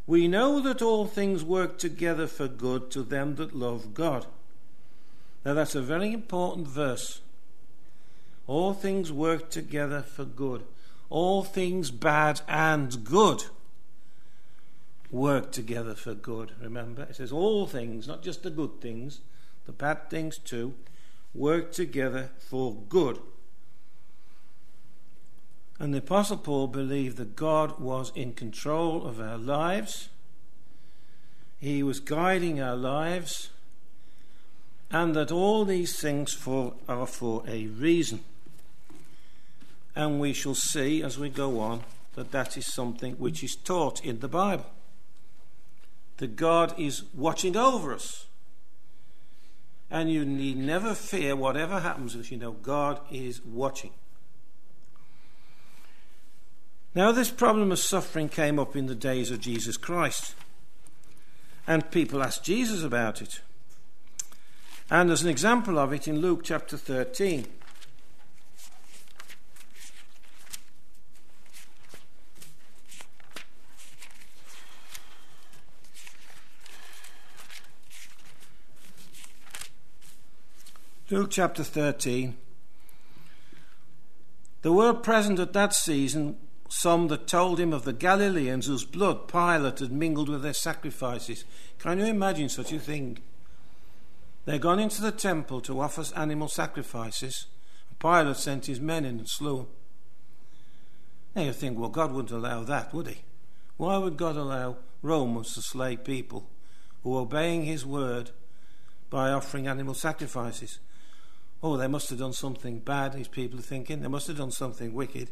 We 0.07 0.27
know 0.27 0.61
that 0.61 0.81
all 0.81 1.07
things 1.07 1.43
work 1.43 1.77
together 1.77 2.27
for 2.27 2.47
good 2.47 2.89
to 2.91 3.03
them 3.03 3.35
that 3.35 3.55
love 3.55 3.93
God. 3.93 4.27
Now, 5.43 5.53
that's 5.53 5.75
a 5.75 5.81
very 5.81 6.13
important 6.13 6.67
verse. 6.67 7.19
All 8.47 8.73
things 8.73 9.11
work 9.11 9.49
together 9.49 10.01
for 10.01 10.25
good. 10.25 10.63
All 11.09 11.43
things 11.43 11.91
bad 11.91 12.41
and 12.47 13.03
good 13.03 13.43
work 15.09 15.51
together 15.51 15.95
for 15.95 16.13
good. 16.13 16.53
Remember? 16.61 17.03
It 17.03 17.17
says 17.17 17.31
all 17.33 17.67
things, 17.67 18.07
not 18.07 18.23
just 18.23 18.43
the 18.43 18.49
good 18.49 18.79
things, 18.79 19.19
the 19.65 19.73
bad 19.73 20.09
things 20.09 20.37
too 20.37 20.75
work 21.33 21.71
together 21.71 22.29
for 22.37 22.75
good. 22.89 23.19
And 25.79 25.93
the 25.93 25.99
Apostle 25.99 26.37
Paul 26.37 26.67
believed 26.67 27.17
that 27.17 27.35
God 27.35 27.79
was 27.79 28.11
in 28.15 28.33
control 28.33 29.05
of 29.05 29.19
our 29.19 29.37
lives, 29.37 30.09
He 31.59 31.81
was 31.81 31.99
guiding 31.99 32.61
our 32.61 32.75
lives, 32.75 33.49
and 34.91 35.15
that 35.15 35.31
all 35.31 35.65
these 35.65 35.99
things 35.99 36.33
for, 36.33 36.73
are 36.87 37.07
for 37.07 37.43
a 37.47 37.67
reason. 37.67 38.23
And 39.95 40.19
we 40.19 40.33
shall 40.33 40.55
see 40.55 41.01
as 41.01 41.17
we 41.17 41.29
go 41.29 41.59
on 41.59 41.83
that 42.15 42.31
that 42.31 42.57
is 42.57 42.65
something 42.65 43.13
which 43.15 43.43
is 43.43 43.55
taught 43.55 44.03
in 44.03 44.19
the 44.19 44.27
Bible. 44.27 44.65
That 46.17 46.35
God 46.35 46.77
is 46.77 47.03
watching 47.15 47.55
over 47.55 47.93
us 47.93 48.27
and 49.91 50.09
you 50.09 50.23
need 50.23 50.57
never 50.57 50.95
fear 50.95 51.35
whatever 51.35 51.81
happens 51.81 52.15
if 52.15 52.31
you 52.31 52.37
know 52.37 52.53
God 52.53 53.01
is 53.11 53.43
watching. 53.45 53.91
Now, 56.95 57.11
this 57.11 57.29
problem 57.29 57.71
of 57.71 57.79
suffering 57.79 58.29
came 58.29 58.57
up 58.57 58.75
in 58.75 58.87
the 58.87 58.95
days 58.95 59.31
of 59.31 59.39
Jesus 59.39 59.77
Christ, 59.77 60.35
and 61.67 61.91
people 61.91 62.23
asked 62.23 62.43
Jesus 62.43 62.83
about 62.83 63.21
it. 63.21 63.41
And 64.89 65.09
there's 65.09 65.23
an 65.23 65.29
example 65.29 65.77
of 65.77 65.93
it 65.93 66.07
in 66.07 66.19
Luke 66.19 66.41
chapter 66.43 66.75
13. 66.75 67.47
Luke 81.11 81.29
chapter 81.29 81.61
13. 81.61 82.37
There 84.61 84.71
were 84.71 84.93
present 84.93 85.39
at 85.39 85.51
that 85.51 85.73
season 85.73 86.37
some 86.69 87.09
that 87.09 87.27
told 87.27 87.59
him 87.59 87.73
of 87.73 87.83
the 87.83 87.91
Galileans 87.91 88.67
whose 88.67 88.85
blood 88.85 89.27
Pilate 89.27 89.79
had 89.79 89.91
mingled 89.91 90.29
with 90.29 90.41
their 90.41 90.53
sacrifices. 90.53 91.43
Can 91.79 91.99
you 91.99 92.05
imagine 92.05 92.47
such 92.47 92.71
a 92.71 92.79
thing? 92.79 93.17
They'd 94.45 94.61
gone 94.61 94.79
into 94.79 95.01
the 95.01 95.11
temple 95.11 95.59
to 95.61 95.81
offer 95.81 96.05
animal 96.15 96.47
sacrifices. 96.47 97.47
And 97.89 97.99
Pilate 97.99 98.37
sent 98.37 98.67
his 98.67 98.79
men 98.79 99.03
in 99.03 99.19
and 99.19 99.27
slew 99.27 99.57
them. 99.57 99.67
Now 101.35 101.41
you 101.41 101.51
think, 101.51 101.77
well, 101.77 101.89
God 101.89 102.13
wouldn't 102.13 102.31
allow 102.31 102.63
that, 102.63 102.93
would 102.93 103.07
he? 103.07 103.23
Why 103.75 103.97
would 103.97 104.15
God 104.15 104.37
allow 104.37 104.77
Romans 105.01 105.55
to 105.55 105.61
slay 105.61 105.97
people 105.97 106.47
who 107.03 107.17
obeying 107.17 107.65
his 107.65 107.85
word 107.85 108.31
by 109.09 109.29
offering 109.29 109.67
animal 109.67 109.93
sacrifices? 109.93 110.79
Oh, 111.63 111.77
they 111.77 111.87
must 111.87 112.09
have 112.09 112.19
done 112.19 112.33
something 112.33 112.79
bad, 112.79 113.13
these 113.13 113.27
people 113.27 113.59
are 113.59 113.63
thinking. 113.63 114.01
They 114.01 114.07
must 114.07 114.27
have 114.27 114.37
done 114.37 114.51
something 114.51 114.93
wicked. 114.93 115.29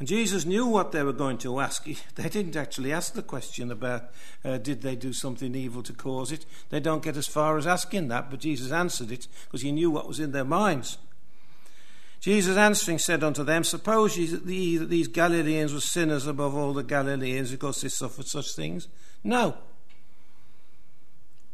And 0.00 0.08
Jesus 0.08 0.46
knew 0.46 0.66
what 0.66 0.92
they 0.92 1.02
were 1.02 1.12
going 1.12 1.36
to 1.38 1.60
ask. 1.60 1.86
They 2.14 2.28
didn't 2.28 2.56
actually 2.56 2.90
ask 2.92 3.12
the 3.12 3.22
question 3.22 3.70
about 3.70 4.10
uh, 4.44 4.56
did 4.56 4.80
they 4.80 4.96
do 4.96 5.12
something 5.12 5.54
evil 5.54 5.82
to 5.82 5.92
cause 5.92 6.32
it. 6.32 6.46
They 6.70 6.80
don't 6.80 7.02
get 7.02 7.18
as 7.18 7.26
far 7.26 7.58
as 7.58 7.66
asking 7.66 8.08
that, 8.08 8.30
but 8.30 8.40
Jesus 8.40 8.72
answered 8.72 9.12
it 9.12 9.28
because 9.44 9.60
he 9.60 9.72
knew 9.72 9.90
what 9.90 10.08
was 10.08 10.18
in 10.18 10.32
their 10.32 10.44
minds. 10.44 10.96
Jesus 12.20 12.56
answering 12.56 12.98
said 12.98 13.22
unto 13.22 13.44
them, 13.44 13.62
Suppose 13.62 14.16
ye 14.16 14.26
that 14.76 14.90
these 14.90 15.08
Galileans 15.08 15.72
were 15.72 15.80
sinners 15.80 16.26
above 16.26 16.54
all 16.54 16.72
the 16.72 16.82
Galileans 16.82 17.50
because 17.50 17.80
they 17.80 17.88
suffered 17.88 18.26
such 18.26 18.54
things? 18.54 18.88
No. 19.22 19.56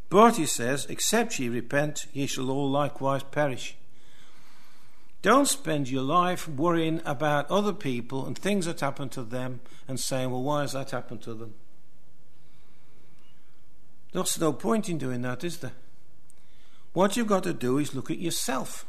But 0.08 0.36
he 0.36 0.46
says, 0.46 0.86
Except 0.86 1.38
ye 1.38 1.48
repent, 1.48 2.06
ye 2.12 2.26
shall 2.26 2.50
all 2.50 2.70
likewise 2.70 3.22
perish. 3.24 3.76
Don't 5.26 5.48
spend 5.48 5.88
your 5.88 6.04
life 6.04 6.48
worrying 6.48 7.02
about 7.04 7.50
other 7.50 7.72
people 7.72 8.26
and 8.26 8.38
things 8.38 8.66
that 8.66 8.78
happen 8.78 9.08
to 9.08 9.24
them 9.24 9.60
and 9.88 9.98
saying, 9.98 10.30
well, 10.30 10.44
why 10.44 10.60
has 10.60 10.72
that 10.72 10.92
happened 10.92 11.22
to 11.22 11.34
them? 11.34 11.54
There's 14.12 14.38
no 14.38 14.52
point 14.52 14.88
in 14.88 14.98
doing 14.98 15.22
that, 15.22 15.42
is 15.42 15.58
there? 15.58 15.72
What 16.92 17.16
you've 17.16 17.26
got 17.26 17.42
to 17.42 17.52
do 17.52 17.78
is 17.78 17.92
look 17.92 18.08
at 18.08 18.20
yourself. 18.20 18.86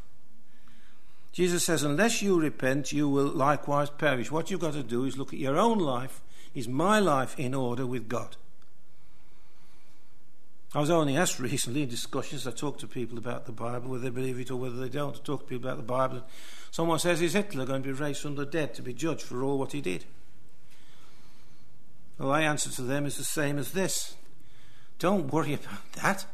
Jesus 1.32 1.66
says, 1.66 1.82
unless 1.82 2.22
you 2.22 2.40
repent, 2.40 2.94
you 2.94 3.10
will 3.10 3.26
likewise 3.26 3.90
perish. 3.90 4.32
What 4.32 4.52
you've 4.52 4.62
got 4.62 4.74
to 4.74 4.84
do 4.84 5.06
is 5.06 5.18
look 5.18 5.34
at 5.34 5.40
your 5.40 5.58
own 5.58 5.80
life. 5.80 6.22
Is 6.54 6.68
my 6.68 7.00
life 7.00 7.38
in 7.40 7.56
order 7.56 7.88
with 7.88 8.08
God? 8.08 8.38
I 10.74 10.80
was 10.82 10.90
only 10.90 11.16
asked 11.16 11.40
recently 11.40 11.84
in 11.84 11.90
discussions, 11.90 12.46
I 12.46 12.52
talk 12.52 12.78
to 12.80 12.88
people 12.88 13.18
about 13.18 13.46
the 13.46 13.52
Bible, 13.54 13.90
whether 13.90 14.04
they 14.04 14.10
believe 14.10 14.40
it 14.40 14.52
or 14.52 14.58
whether 14.58 14.76
they 14.76 14.90
don't. 14.90 15.16
I 15.16 15.20
talk 15.24 15.42
to 15.42 15.48
people 15.48 15.68
about 15.68 15.78
the 15.78 15.84
Bible. 15.84 16.18
and 16.18 16.26
Someone 16.72 17.00
says, 17.00 17.22
Is 17.22 17.34
Hitler 17.34 17.66
going 17.66 17.84
to 17.84 17.88
be 17.88 17.94
raised 17.94 18.22
from 18.22 18.36
the 18.36 18.46
dead 18.46 18.74
to 18.76 18.82
be 18.82 18.94
judged 18.94 19.24
for 19.24 19.44
all 19.44 19.58
what 19.58 19.72
he 19.72 19.82
did? 19.82 20.06
Well, 22.18 22.30
my 22.30 22.42
answer 22.42 22.70
to 22.72 22.82
them 22.82 23.06
is 23.06 23.18
the 23.18 23.24
same 23.24 23.58
as 23.58 23.72
this 23.72 24.16
don't 25.00 25.32
worry 25.32 25.54
about 25.54 25.92
that. 26.02 26.26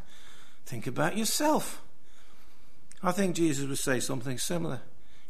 Think 0.65 0.87
about 0.87 1.17
yourself. 1.17 1.81
I 3.01 3.11
think 3.11 3.35
Jesus 3.35 3.67
would 3.67 3.77
say 3.77 3.99
something 3.99 4.37
similar. 4.37 4.81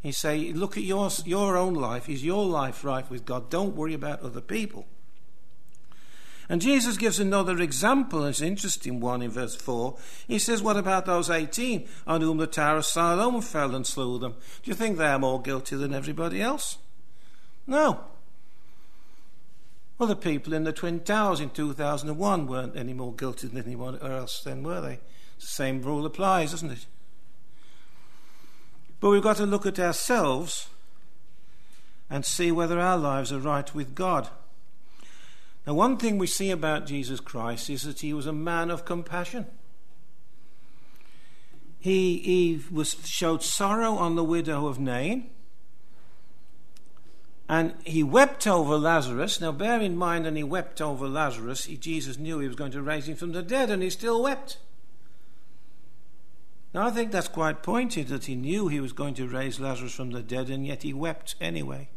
He'd 0.02 0.12
say, 0.14 0.54
Look 0.54 0.78
at 0.78 0.84
your, 0.84 1.10
your 1.26 1.58
own 1.58 1.74
life. 1.74 2.08
Is 2.08 2.24
your 2.24 2.46
life 2.46 2.84
right 2.84 3.10
with 3.10 3.26
God? 3.26 3.50
Don't 3.50 3.76
worry 3.76 3.94
about 3.94 4.22
other 4.22 4.42
people. 4.42 4.86
And 6.54 6.62
Jesus 6.62 6.98
gives 6.98 7.20
another 7.20 7.60
example, 7.60 8.26
it's 8.26 8.40
an 8.40 8.48
interesting 8.48 9.00
one 9.00 9.24
in 9.24 9.32
verse 9.32 9.56
4. 9.56 9.98
He 10.28 10.38
says, 10.38 10.62
What 10.62 10.78
about 10.78 11.08
those 11.08 11.28
18 11.28 11.88
on 12.06 12.22
whom 12.22 12.38
the 12.38 12.46
Tower 12.46 12.78
of 12.78 12.86
Siloam 12.86 13.42
fell 13.42 13.74
and 13.74 13.88
slew 13.88 14.20
them? 14.20 14.36
Do 14.62 14.70
you 14.70 14.76
think 14.76 15.00
they're 15.00 15.18
more 15.18 15.42
guilty 15.42 15.76
than 15.76 15.96
everybody 15.96 16.44
else? 16.44 16.78
No. 17.66 18.02
Well, 19.98 20.08
the 20.08 20.16
people 20.16 20.54
in 20.54 20.64
the 20.64 20.72
Twin 20.72 21.00
Towers 21.00 21.40
in 21.40 21.50
2001 21.50 22.46
weren't 22.46 22.78
any 22.78 22.94
more 22.94 23.16
guilty 23.16 23.48
than 23.48 23.64
anyone 23.64 23.98
else 23.98 24.44
then, 24.44 24.62
were 24.62 24.80
they? 24.80 25.00
The 25.40 25.48
same 25.48 25.82
rule 25.82 26.06
applies, 26.06 26.52
doesn't 26.52 26.70
it? 26.70 26.86
But 29.00 29.10
we've 29.10 29.24
got 29.24 29.38
to 29.38 29.48
look 29.48 29.66
at 29.66 29.80
ourselves 29.80 30.70
and 32.12 32.24
see 32.24 32.52
whether 32.52 32.80
our 32.80 33.00
lives 33.00 33.34
are 33.34 33.40
right 33.40 33.74
with 33.74 33.96
God. 33.96 34.30
Now, 35.66 35.74
one 35.74 35.98
thing 35.98 36.18
we 36.18 36.28
see 36.28 36.52
about 36.52 36.86
Jesus 36.86 37.20
Christ 37.20 37.70
is 37.70 37.84
that 37.84 38.02
he 38.02 38.14
was 38.14 38.28
a 38.28 38.34
man 38.34 38.70
of 38.70 38.84
compassion. 38.84 39.46
He, 41.80 42.18
he 42.18 42.62
was, 42.72 42.96
showed 43.06 43.44
sorrow 43.44 43.94
on 43.94 44.16
the 44.16 44.24
widow 44.24 44.68
of 44.68 44.80
Nain. 44.80 45.30
And 47.48 47.76
he 47.84 48.04
wept 48.04 48.48
over 48.48 48.78
Lazarus. 48.78 49.40
Now, 49.40 49.52
bear 49.52 49.82
in 49.82 49.98
mind, 49.98 50.26
when 50.26 50.36
he 50.36 50.44
wept 50.44 50.82
over 50.82 51.08
Lazarus, 51.08 51.66
he, 51.66 51.78
Jesus 51.78 52.18
knew 52.18 52.40
he 52.40 52.48
was 52.48 52.56
going 52.56 52.72
to 52.72 52.82
raise 52.82 53.08
him 53.08 53.16
from 53.16 53.32
the 53.32 53.44
dead, 53.44 53.70
and 53.70 53.84
he 53.84 53.90
still 53.90 54.24
wept. 54.24 54.58
Now, 56.74 56.88
I 56.88 56.92
think 56.92 57.12
that's 57.12 57.28
quite 57.28 57.62
pointed 57.62 58.08
that 58.08 58.26
he 58.26 58.36
knew 58.36 58.68
he 58.68 58.80
was 58.80 58.94
going 58.94 59.14
to 59.16 59.28
raise 59.28 59.60
Lazarus 59.60 59.94
from 59.94 60.12
the 60.12 60.24
dead, 60.24 60.50
and 60.50 60.66
yet 60.66 60.84
he 60.84 60.94
wept 60.94 61.36
anyway. 61.40 61.90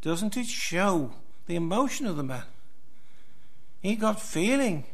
Doesn't 0.00 0.36
it 0.36 0.46
show 0.46 1.12
the 1.50 1.56
emotion 1.56 2.06
of 2.06 2.16
the 2.16 2.22
man? 2.22 2.44
He 3.80 3.96
got 3.96 4.22
feeling. 4.22 4.84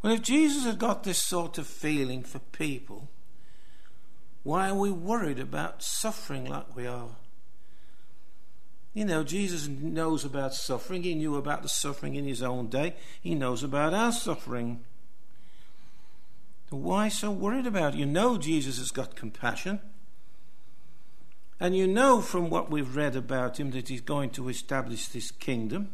Well, 0.00 0.12
if 0.12 0.22
Jesus 0.22 0.64
had 0.64 0.78
got 0.78 1.02
this 1.02 1.18
sort 1.18 1.58
of 1.58 1.66
feeling 1.66 2.22
for 2.22 2.38
people, 2.38 3.08
why 4.44 4.68
are 4.68 4.76
we 4.76 4.92
worried 4.92 5.40
about 5.40 5.82
suffering 5.82 6.44
like 6.44 6.76
we 6.76 6.86
are? 6.86 7.08
You 8.94 9.04
know, 9.04 9.24
Jesus 9.24 9.66
knows 9.66 10.24
about 10.24 10.54
suffering. 10.54 11.02
He 11.02 11.16
knew 11.16 11.34
about 11.34 11.64
the 11.64 11.68
suffering 11.68 12.14
in 12.14 12.24
his 12.24 12.40
own 12.40 12.68
day. 12.68 12.94
He 13.20 13.34
knows 13.34 13.64
about 13.64 13.94
our 13.94 14.12
suffering. 14.12 14.84
why 16.70 17.08
so 17.08 17.32
worried 17.32 17.66
about 17.66 17.94
it? 17.94 17.98
You 17.98 18.06
know 18.06 18.38
Jesus 18.38 18.78
has 18.78 18.92
got 18.92 19.16
compassion. 19.16 19.80
And 21.60 21.76
you 21.76 21.86
know 21.86 22.20
from 22.20 22.50
what 22.50 22.70
we've 22.70 22.94
read 22.94 23.16
about 23.16 23.58
him 23.58 23.72
that 23.72 23.88
he's 23.88 24.00
going 24.00 24.30
to 24.30 24.48
establish 24.48 25.08
this 25.08 25.30
kingdom. 25.30 25.90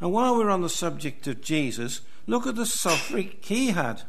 And 0.00 0.12
while 0.12 0.36
we're 0.36 0.50
on 0.50 0.62
the 0.62 0.68
subject 0.68 1.26
of 1.26 1.40
Jesus, 1.40 2.02
look 2.26 2.46
at 2.46 2.54
the 2.54 2.66
suffering 2.66 3.34
he 3.40 3.68
had. 3.68 4.02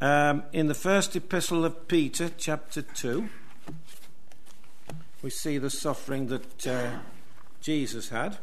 Um, 0.00 0.44
in 0.52 0.66
the 0.66 0.74
first 0.74 1.14
epistle 1.14 1.64
of 1.64 1.86
Peter, 1.86 2.30
chapter 2.36 2.82
2, 2.82 3.28
we 5.22 5.30
see 5.30 5.58
the 5.58 5.70
suffering 5.70 6.26
that 6.28 6.66
uh, 6.66 6.98
Jesus 7.60 8.08
had. 8.08 8.38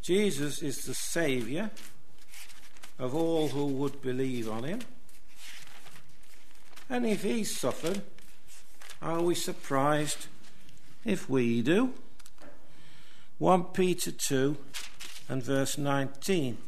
Jesus 0.00 0.62
is 0.62 0.84
the 0.84 0.94
Saviour 0.94 1.70
of 2.98 3.14
all 3.14 3.48
who 3.48 3.66
would 3.66 4.00
believe 4.00 4.48
on 4.48 4.64
him. 4.64 4.80
And 6.88 7.06
if 7.06 7.22
he 7.22 7.44
suffered, 7.44 8.02
are 9.00 9.22
we 9.22 9.34
surprised 9.34 10.26
if 11.04 11.28
we 11.28 11.62
do? 11.62 11.92
1 13.38 13.64
Peter 13.64 14.10
2 14.12 14.56
and 15.28 15.42
verse 15.42 15.76
19. 15.76 16.58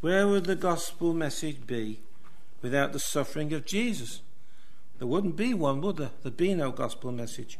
Where 0.00 0.28
would 0.28 0.44
the 0.44 0.54
gospel 0.56 1.12
message 1.12 1.66
be 1.66 2.00
without 2.62 2.92
the 2.92 3.00
suffering 3.00 3.52
of 3.52 3.66
Jesus? 3.66 4.20
There 4.98 5.08
wouldn't 5.08 5.36
be 5.36 5.54
one, 5.54 5.80
would 5.80 5.96
there? 5.96 6.10
There'd 6.22 6.36
be 6.36 6.54
no 6.54 6.70
gospel 6.70 7.12
message. 7.12 7.58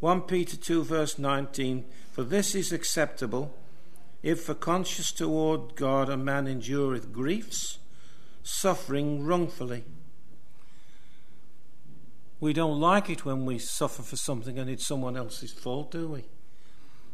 1 0.00 0.22
Peter 0.22 0.56
2, 0.56 0.84
verse 0.84 1.18
19 1.18 1.84
For 2.12 2.22
this 2.22 2.54
is 2.54 2.72
acceptable 2.72 3.54
if 4.22 4.42
for 4.42 4.54
conscience 4.54 5.12
toward 5.12 5.74
God 5.74 6.08
a 6.08 6.16
man 6.16 6.46
endureth 6.46 7.12
griefs, 7.12 7.78
suffering 8.42 9.24
wrongfully. 9.24 9.84
We 12.40 12.52
don't 12.52 12.80
like 12.80 13.10
it 13.10 13.24
when 13.24 13.44
we 13.44 13.58
suffer 13.58 14.02
for 14.02 14.16
something 14.16 14.58
and 14.58 14.70
it's 14.70 14.86
someone 14.86 15.16
else's 15.16 15.52
fault, 15.52 15.90
do 15.90 16.08
we? 16.08 16.24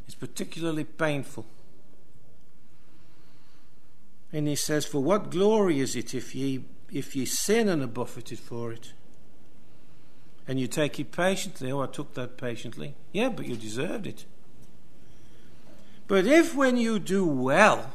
It's 0.07 0.15
particularly 0.15 0.85
painful. 0.85 1.47
And 4.33 4.49
he 4.49 4.57
says, 4.57 4.85
For 4.85 5.03
what 5.03 5.31
glory 5.31 5.81
is 5.81 5.97
it 5.97 6.13
if 6.13 6.35
ye 6.35 6.65
if 6.93 7.17
ye 7.17 7.25
sin 7.25 7.69
and 7.69 7.83
are 7.83 7.87
buffeted 7.87 8.39
for 8.39 8.73
it? 8.73 8.93
And 10.47 10.61
you 10.61 10.67
take 10.67 11.01
it 11.01 11.11
patiently. 11.11 11.73
Oh, 11.73 11.81
I 11.81 11.87
took 11.87 12.15
that 12.15 12.37
patiently. 12.37 12.95
Yeah, 13.13 13.31
but 13.31 13.47
you 13.47 13.57
deserved 13.57 14.07
it. 14.07 14.27
But 16.07 16.27
if 16.27 16.55
when 16.55 16.77
you 16.77 16.99
do 16.99 17.25
well 17.25 17.95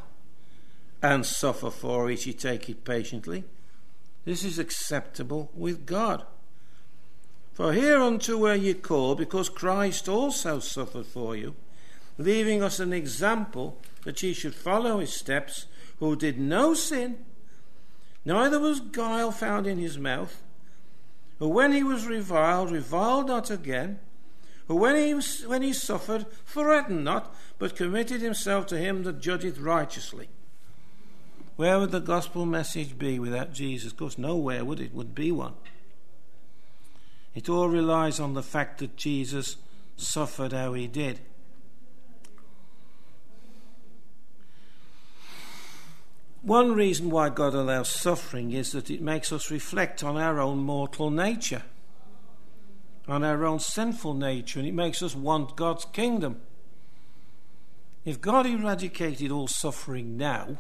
and 1.02 1.26
suffer 1.26 1.70
for 1.70 2.10
it, 2.12 2.26
you 2.26 2.34
take 2.34 2.70
it 2.70 2.84
patiently, 2.84 3.44
this 4.26 4.44
is 4.44 4.60
acceptable 4.60 5.50
with 5.56 5.86
God. 5.86 6.26
For 7.54 7.74
hereunto 7.74 8.38
were 8.38 8.56
ye 8.56 8.74
called, 8.74 9.18
because 9.18 9.50
Christ 9.50 10.08
also 10.08 10.60
suffered 10.60 11.06
for 11.06 11.36
you, 11.36 11.56
leaving 12.18 12.62
us 12.62 12.80
an 12.80 12.94
example 12.94 13.78
that 14.04 14.22
ye 14.22 14.34
should 14.34 14.56
follow 14.56 15.00
his 15.00 15.14
steps 15.14 15.66
who 16.00 16.16
did 16.16 16.40
no 16.40 16.74
sin, 16.74 17.18
neither 18.24 18.60
was 18.60 18.80
guile 18.80 19.32
found 19.32 19.68
in 19.68 19.78
his 19.78 19.98
mouth, 19.98 20.42
who 21.40 21.48
when 21.48 21.72
he 21.72 21.84
was 21.84 22.06
reviled, 22.06 22.72
reviled 22.72 23.28
not 23.28 23.50
again, 23.50 24.00
who 24.68 24.76
when 24.76 24.96
he, 24.96 25.14
when 25.46 25.62
he 25.62 25.74
suffered, 25.74 26.26
threatened 26.46 27.04
not, 27.04 27.34
but 27.58 27.76
committed 27.76 28.22
himself 28.22 28.68
to 28.68 28.78
him 28.78 29.04
that 29.04 29.20
judgeth 29.20 29.58
righteously. 29.58 30.30
Where 31.60 31.78
would 31.78 31.92
the 31.92 32.00
gospel 32.00 32.46
message 32.46 32.98
be 32.98 33.20
without 33.20 33.52
Jesus? 33.52 33.92
Of 33.92 33.98
course, 33.98 34.18
nowhere 34.18 34.64
would 34.64 34.80
it 34.80 34.94
would 34.94 35.14
be 35.14 35.30
one. 35.30 35.56
It 37.36 37.50
all 37.50 37.68
relies 37.68 38.18
on 38.18 38.34
the 38.34 38.42
fact 38.42 38.78
that 38.78 38.96
Jesus 38.96 39.58
suffered 39.98 40.54
how 40.54 40.72
he 40.72 40.88
did. 40.88 41.20
One 46.44 46.72
reason 46.72 47.10
why 47.10 47.28
God 47.28 47.54
allows 47.54 47.90
suffering 47.90 48.54
is 48.54 48.72
that 48.72 48.90
it 48.90 49.02
makes 49.02 49.34
us 49.34 49.52
reflect 49.52 50.02
on 50.02 50.16
our 50.16 50.40
own 50.40 50.60
mortal 50.60 51.10
nature, 51.10 51.64
on 53.06 53.22
our 53.22 53.44
own 53.44 53.60
sinful 53.60 54.14
nature, 54.14 54.60
and 54.60 54.68
it 54.70 54.74
makes 54.74 55.02
us 55.02 55.14
want 55.14 55.58
God's 55.58 55.84
kingdom. 55.84 56.40
If 58.06 58.22
God 58.22 58.46
eradicated 58.46 59.30
all 59.30 59.50
suffering 59.50 60.16
now, 60.16 60.60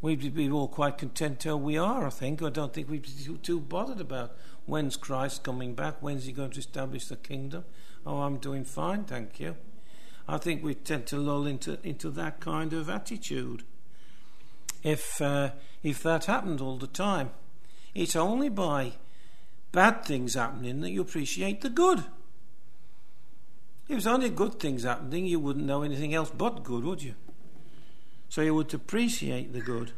we'd 0.00 0.34
be 0.34 0.50
all 0.50 0.68
quite 0.68 0.98
content 0.98 1.44
how 1.44 1.56
we 1.56 1.76
are, 1.76 2.06
I 2.06 2.10
think. 2.10 2.42
I 2.42 2.50
don't 2.50 2.72
think 2.72 2.88
we'd 2.88 3.02
be 3.02 3.08
too, 3.08 3.38
too 3.38 3.60
bothered 3.60 4.00
about 4.00 4.36
when's 4.66 4.96
Christ 4.96 5.42
coming 5.42 5.74
back, 5.74 5.96
when's 6.00 6.26
he 6.26 6.32
going 6.32 6.50
to 6.50 6.58
establish 6.58 7.06
the 7.06 7.16
kingdom. 7.16 7.64
Oh, 8.04 8.22
I'm 8.22 8.38
doing 8.38 8.64
fine, 8.64 9.04
thank 9.04 9.40
you. 9.40 9.56
I 10.28 10.38
think 10.38 10.62
we 10.62 10.74
tend 10.74 11.06
to 11.06 11.16
lull 11.16 11.46
into, 11.46 11.78
into 11.82 12.10
that 12.10 12.40
kind 12.40 12.72
of 12.72 12.88
attitude. 12.90 13.62
If, 14.82 15.20
uh, 15.20 15.50
if 15.82 16.02
that 16.02 16.26
happened 16.26 16.60
all 16.60 16.78
the 16.78 16.86
time, 16.86 17.30
it's 17.94 18.16
only 18.16 18.48
by 18.48 18.92
bad 19.72 20.04
things 20.04 20.34
happening 20.34 20.80
that 20.80 20.90
you 20.90 21.00
appreciate 21.00 21.60
the 21.60 21.70
good. 21.70 22.00
If 23.84 23.90
it 23.90 23.94
was 23.94 24.06
only 24.06 24.30
good 24.30 24.58
things 24.58 24.82
happening, 24.82 25.26
you 25.26 25.38
wouldn't 25.38 25.64
know 25.64 25.82
anything 25.82 26.12
else 26.12 26.30
but 26.30 26.64
good, 26.64 26.84
would 26.84 27.02
you? 27.02 27.14
So 28.28 28.42
he 28.42 28.50
would 28.50 28.72
appreciate 28.74 29.52
the 29.52 29.60
good. 29.60 29.92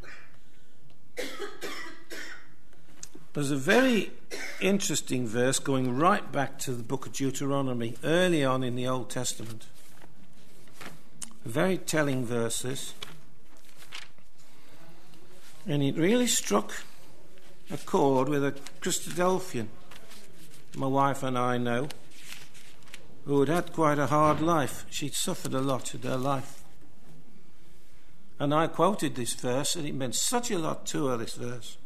There's 3.35 3.51
a 3.51 3.57
very 3.57 4.11
interesting 4.61 5.27
verse 5.27 5.59
going 5.59 5.97
right 5.97 6.33
back 6.33 6.59
to 6.61 6.73
the 6.73 6.83
book 6.83 7.07
of 7.07 7.13
Deuteronomy, 7.13 7.95
early 8.03 8.45
on 8.45 8.65
in 8.65 8.75
the 8.75 8.87
Old 8.87 9.11
Testament. 9.11 9.67
Very 11.45 11.79
telling 11.79 12.25
verses. 12.25 12.95
And 15.67 15.83
it 15.83 15.97
really 15.97 16.27
struck 16.27 16.83
a 17.71 17.77
chord 17.77 18.29
with 18.29 18.45
a 18.45 18.53
Christadelphian, 18.81 19.67
my 20.77 20.87
wife 20.87 21.23
and 21.23 21.39
I 21.39 21.59
know, 21.59 21.89
who 23.25 23.41
had 23.41 23.49
had 23.49 23.73
quite 23.73 23.99
a 23.99 24.07
hard 24.07 24.41
life. 24.41 24.87
She'd 24.91 25.15
suffered 25.15 25.55
a 25.55 25.61
lot 25.61 25.95
in 25.95 26.03
her 26.03 26.17
life. 26.17 26.58
And 28.41 28.55
I 28.55 28.69
quoted 28.69 29.17
this 29.17 29.35
verse, 29.35 29.75
and 29.75 29.87
it 29.87 29.95
meant 29.95 30.15
such 30.15 30.51
a 30.51 30.59
lot 30.59 30.87
to 30.87 31.07
her, 31.07 31.17
this 31.17 31.35
verse. 31.35 31.77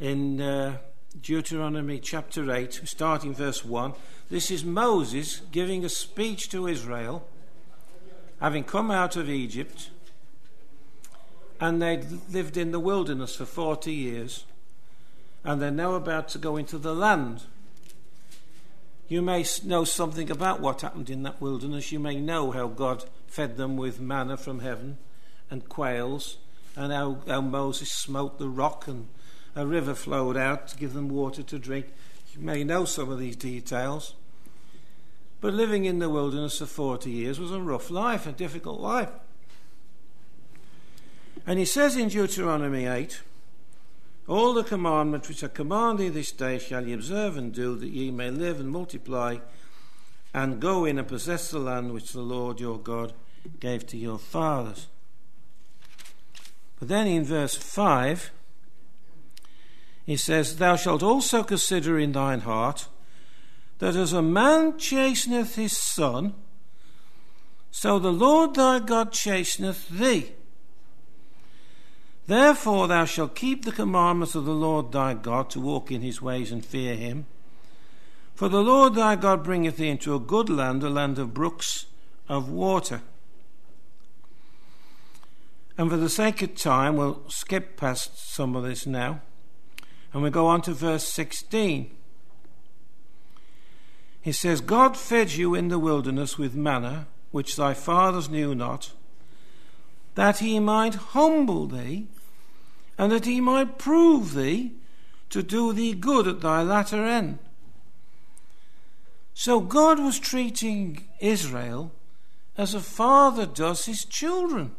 In 0.00 0.40
uh, 0.40 0.78
Deuteronomy 1.20 2.00
chapter 2.00 2.50
8, 2.50 2.82
starting 2.84 3.32
verse 3.32 3.64
1, 3.64 3.92
this 4.28 4.50
is 4.50 4.64
Moses 4.64 5.42
giving 5.52 5.84
a 5.84 5.88
speech 5.88 6.48
to 6.48 6.66
Israel, 6.66 7.28
having 8.40 8.64
come 8.64 8.90
out 8.90 9.14
of 9.14 9.30
Egypt, 9.30 9.90
and 11.60 11.80
they'd 11.80 12.06
lived 12.28 12.56
in 12.56 12.72
the 12.72 12.80
wilderness 12.80 13.36
for 13.36 13.44
40 13.44 13.92
years, 13.92 14.46
and 15.44 15.62
they're 15.62 15.70
now 15.70 15.94
about 15.94 16.28
to 16.30 16.38
go 16.38 16.56
into 16.56 16.76
the 16.78 16.94
land 16.94 17.44
you 19.12 19.20
may 19.20 19.44
know 19.62 19.84
something 19.84 20.30
about 20.30 20.60
what 20.60 20.80
happened 20.80 21.10
in 21.10 21.22
that 21.22 21.38
wilderness. 21.38 21.92
You 21.92 22.00
may 22.00 22.18
know 22.18 22.50
how 22.50 22.66
God 22.66 23.04
fed 23.26 23.58
them 23.58 23.76
with 23.76 24.00
manna 24.00 24.38
from 24.38 24.60
heaven 24.60 24.96
and 25.50 25.68
quails, 25.68 26.38
and 26.74 26.90
how, 26.90 27.18
how 27.26 27.42
Moses 27.42 27.92
smote 27.92 28.38
the 28.38 28.48
rock 28.48 28.88
and 28.88 29.08
a 29.54 29.66
river 29.66 29.94
flowed 29.94 30.38
out 30.38 30.68
to 30.68 30.78
give 30.78 30.94
them 30.94 31.10
water 31.10 31.42
to 31.42 31.58
drink. 31.58 31.88
You 32.32 32.40
may 32.40 32.64
know 32.64 32.86
some 32.86 33.10
of 33.10 33.18
these 33.18 33.36
details. 33.36 34.14
But 35.42 35.52
living 35.52 35.84
in 35.84 35.98
the 35.98 36.08
wilderness 36.08 36.60
for 36.60 36.66
40 36.66 37.10
years 37.10 37.38
was 37.38 37.52
a 37.52 37.60
rough 37.60 37.90
life, 37.90 38.26
a 38.26 38.32
difficult 38.32 38.80
life. 38.80 39.10
And 41.46 41.58
he 41.58 41.66
says 41.66 41.96
in 41.96 42.08
Deuteronomy 42.08 42.86
8, 42.86 43.20
all 44.32 44.54
the 44.54 44.64
commandments 44.64 45.28
which 45.28 45.44
I 45.44 45.48
command 45.48 45.98
thee 45.98 46.08
this 46.08 46.32
day 46.32 46.58
shall 46.58 46.86
ye 46.86 46.94
observe 46.94 47.36
and 47.36 47.52
do, 47.52 47.76
that 47.76 47.90
ye 47.90 48.10
may 48.10 48.30
live 48.30 48.60
and 48.60 48.70
multiply, 48.70 49.38
and 50.32 50.60
go 50.60 50.84
in 50.84 50.98
and 50.98 51.06
possess 51.06 51.50
the 51.50 51.58
land 51.58 51.92
which 51.92 52.12
the 52.12 52.22
Lord 52.22 52.58
your 52.58 52.78
God 52.78 53.12
gave 53.60 53.86
to 53.88 53.98
your 53.98 54.18
fathers. 54.18 54.86
But 56.78 56.88
then 56.88 57.06
in 57.06 57.24
verse 57.24 57.54
5, 57.54 58.30
he 60.06 60.16
says, 60.16 60.56
Thou 60.56 60.76
shalt 60.76 61.02
also 61.02 61.42
consider 61.42 61.98
in 61.98 62.12
thine 62.12 62.40
heart 62.40 62.88
that 63.78 63.94
as 63.94 64.12
a 64.12 64.22
man 64.22 64.78
chasteneth 64.78 65.56
his 65.56 65.76
son, 65.76 66.34
so 67.70 67.98
the 67.98 68.12
Lord 68.12 68.54
thy 68.54 68.78
God 68.78 69.12
chasteneth 69.12 69.88
thee. 69.88 70.32
Therefore 72.32 72.88
thou 72.88 73.04
shalt 73.04 73.34
keep 73.34 73.66
the 73.66 73.72
commandments 73.72 74.34
of 74.34 74.46
the 74.46 74.54
Lord 74.54 74.90
thy 74.90 75.12
God 75.12 75.50
to 75.50 75.60
walk 75.60 75.92
in 75.92 76.00
his 76.00 76.22
ways 76.22 76.50
and 76.50 76.64
fear 76.64 76.96
him. 76.96 77.26
For 78.34 78.48
the 78.48 78.62
Lord 78.62 78.94
thy 78.94 79.16
God 79.16 79.44
bringeth 79.44 79.76
thee 79.76 79.90
into 79.90 80.14
a 80.14 80.18
good 80.18 80.48
land, 80.48 80.82
a 80.82 80.88
land 80.88 81.18
of 81.18 81.34
brooks 81.34 81.84
of 82.30 82.48
water. 82.48 83.02
And 85.76 85.90
for 85.90 85.98
the 85.98 86.08
sake 86.08 86.40
of 86.40 86.54
time, 86.54 86.96
we'll 86.96 87.22
skip 87.28 87.76
past 87.76 88.32
some 88.32 88.56
of 88.56 88.64
this 88.64 88.86
now. 88.86 89.20
And 90.14 90.22
we 90.22 90.30
go 90.30 90.46
on 90.46 90.62
to 90.62 90.72
verse 90.72 91.06
16. 91.06 91.90
He 94.22 94.32
says, 94.32 94.62
God 94.62 94.96
fed 94.96 95.32
you 95.32 95.54
in 95.54 95.68
the 95.68 95.78
wilderness 95.78 96.38
with 96.38 96.54
manna, 96.54 97.08
which 97.30 97.56
thy 97.56 97.74
fathers 97.74 98.30
knew 98.30 98.54
not 98.54 98.92
that 100.14 100.38
he 100.38 100.60
might 100.60 100.94
humble 100.94 101.66
thee, 101.66 102.06
and 102.98 103.10
that 103.10 103.24
he 103.24 103.40
might 103.40 103.78
prove 103.78 104.34
thee 104.34 104.72
to 105.30 105.42
do 105.42 105.72
thee 105.72 105.94
good 105.94 106.26
at 106.26 106.40
thy 106.40 106.62
latter 106.62 107.04
end. 107.04 107.38
So 109.34 109.60
God 109.60 109.98
was 109.98 110.18
treating 110.18 111.08
Israel 111.20 111.92
as 112.56 112.74
a 112.74 112.80
father 112.80 113.46
does 113.46 113.86
his 113.86 114.04
children. 114.04 114.72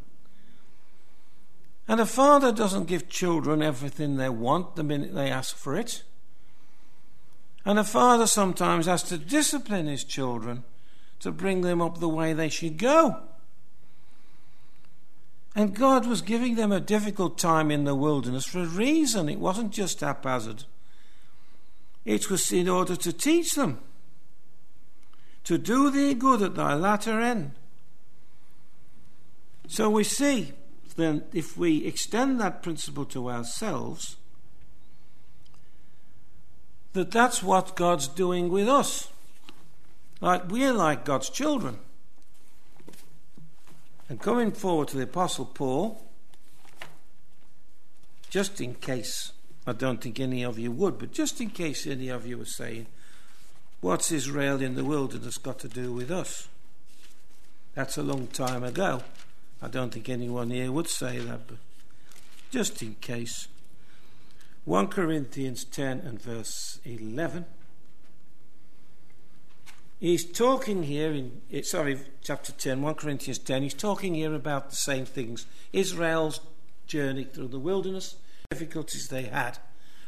And 1.87 1.99
a 1.99 2.05
father 2.05 2.51
doesn't 2.51 2.87
give 2.87 3.09
children 3.09 3.61
everything 3.61 4.15
they 4.15 4.29
want 4.29 4.75
the 4.75 4.83
minute 4.83 5.13
they 5.13 5.29
ask 5.29 5.55
for 5.55 5.75
it. 5.75 6.03
And 7.65 7.79
a 7.79 7.83
father 7.83 8.27
sometimes 8.27 8.85
has 8.85 9.03
to 9.03 9.17
discipline 9.17 9.87
his 9.87 10.03
children 10.03 10.63
to 11.19 11.31
bring 11.31 11.61
them 11.61 11.81
up 11.81 11.99
the 11.99 12.09
way 12.09 12.33
they 12.33 12.49
should 12.49 12.77
go. 12.77 13.21
And 15.55 15.75
God 15.75 16.07
was 16.07 16.21
giving 16.21 16.55
them 16.55 16.71
a 16.71 16.79
difficult 16.79 17.37
time 17.37 17.69
in 17.69 17.83
the 17.83 17.95
wilderness 17.95 18.45
for 18.45 18.59
a 18.59 18.65
reason. 18.65 19.29
It 19.29 19.39
wasn't 19.39 19.71
just 19.71 19.99
haphazard, 19.99 20.65
it 22.05 22.29
was 22.29 22.51
in 22.51 22.67
order 22.67 22.95
to 22.95 23.13
teach 23.13 23.53
them 23.53 23.79
to 25.43 25.57
do 25.57 25.89
thee 25.89 26.13
good 26.13 26.41
at 26.41 26.55
thy 26.55 26.73
latter 26.73 27.19
end. 27.19 27.51
So 29.67 29.89
we 29.89 30.03
see 30.03 30.53
then, 30.95 31.23
if 31.33 31.57
we 31.57 31.85
extend 31.85 32.39
that 32.39 32.61
principle 32.61 33.05
to 33.05 33.29
ourselves, 33.29 34.17
that 36.93 37.11
that's 37.11 37.41
what 37.41 37.75
God's 37.75 38.07
doing 38.07 38.49
with 38.49 38.69
us. 38.69 39.09
Like 40.21 40.49
we're 40.49 40.73
like 40.73 41.05
God's 41.05 41.29
children. 41.29 41.79
And 44.09 44.21
coming 44.21 44.51
forward 44.51 44.89
to 44.89 44.97
the 44.97 45.03
Apostle 45.03 45.45
Paul, 45.45 46.03
just 48.29 48.59
in 48.59 48.75
case, 48.75 49.31
I 49.65 49.73
don't 49.73 50.01
think 50.01 50.19
any 50.19 50.43
of 50.43 50.59
you 50.59 50.71
would, 50.71 50.97
but 50.97 51.11
just 51.11 51.39
in 51.39 51.49
case 51.49 51.87
any 51.87 52.09
of 52.09 52.25
you 52.25 52.37
were 52.37 52.45
saying, 52.45 52.87
what's 53.81 54.11
Israel 54.11 54.61
in 54.61 54.75
the 54.75 54.83
wilderness 54.83 55.37
got 55.37 55.59
to 55.59 55.67
do 55.67 55.93
with 55.93 56.11
us? 56.11 56.47
That's 57.75 57.97
a 57.97 58.03
long 58.03 58.27
time 58.27 58.63
ago. 58.63 59.01
I 59.61 59.67
don't 59.67 59.93
think 59.93 60.09
anyone 60.09 60.49
here 60.49 60.71
would 60.71 60.89
say 60.89 61.19
that, 61.19 61.47
but 61.47 61.57
just 62.51 62.81
in 62.81 62.95
case. 62.95 63.47
1 64.65 64.87
Corinthians 64.87 65.65
10 65.65 65.99
and 65.99 66.21
verse 66.21 66.79
11. 66.85 67.45
He's 70.03 70.25
talking 70.25 70.83
here 70.83 71.13
in, 71.13 71.41
eh, 71.49 71.61
sorry, 71.61 71.97
chapter 72.21 72.51
10, 72.51 72.81
1 72.81 72.95
Corinthians 72.95 73.39
10, 73.39 73.63
he's 73.63 73.73
talking 73.73 74.15
here 74.15 74.33
about 74.33 74.69
the 74.69 74.75
same 74.75 75.05
things 75.05 75.45
Israel's 75.71 76.41
journey 76.85 77.23
through 77.23 77.47
the 77.47 77.57
wilderness, 77.57 78.17
difficulties 78.49 79.07
they 79.07 79.21
had. 79.21 79.59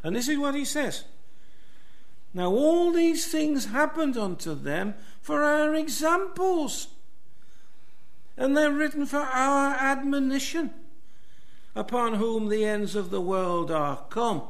And 0.03 0.13
this 0.13 0.28
is 0.28 0.38
what 0.38 0.53
he 0.53 0.65
says. 0.65 1.05
Now, 2.34 2.51
all 2.51 2.91
these 2.91 3.32
things 3.32 3.67
happened 3.67 4.17
unto 4.17 4.53
them 4.53 4.95
for 5.22 5.43
our 5.43 5.74
examples, 5.74 6.89
and 8.36 8.57
they're 8.57 8.74
written 8.74 9.05
for 9.05 9.22
our 9.22 9.76
admonition, 9.76 10.74
upon 11.74 12.15
whom 12.15 12.49
the 12.49 12.65
ends 12.65 12.97
of 12.97 13.11
the 13.11 13.22
world 13.22 13.72
are 13.72 14.03
come. 14.09 14.41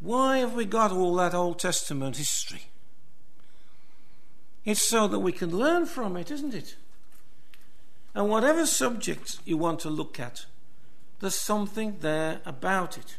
Why 0.00 0.38
have 0.38 0.54
we 0.54 0.64
got 0.64 0.90
all 0.90 1.14
that 1.14 1.34
Old 1.34 1.60
Testament 1.60 2.16
history? 2.16 2.62
It's 4.66 4.82
so 4.82 5.06
that 5.06 5.20
we 5.20 5.30
can 5.30 5.56
learn 5.56 5.86
from 5.86 6.16
it, 6.16 6.28
isn't 6.30 6.52
it? 6.52 6.74
And 8.14 8.28
whatever 8.28 8.66
subject 8.66 9.38
you 9.44 9.56
want 9.56 9.78
to 9.80 9.90
look 9.90 10.18
at, 10.18 10.46
there's 11.20 11.36
something 11.36 11.98
there 12.00 12.40
about 12.44 12.98
it. 12.98 13.16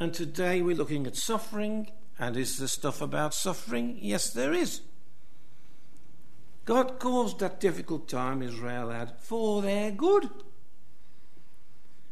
And 0.00 0.12
today 0.12 0.60
we're 0.60 0.76
looking 0.76 1.06
at 1.06 1.16
suffering. 1.16 1.92
And 2.18 2.36
is 2.36 2.58
there 2.58 2.66
stuff 2.66 3.00
about 3.00 3.32
suffering? 3.32 3.96
Yes, 4.00 4.30
there 4.30 4.52
is. 4.52 4.80
God 6.64 6.98
caused 6.98 7.38
that 7.38 7.60
difficult 7.60 8.08
time 8.08 8.42
Israel 8.42 8.90
had 8.90 9.18
for 9.20 9.62
their 9.62 9.92
good. 9.92 10.28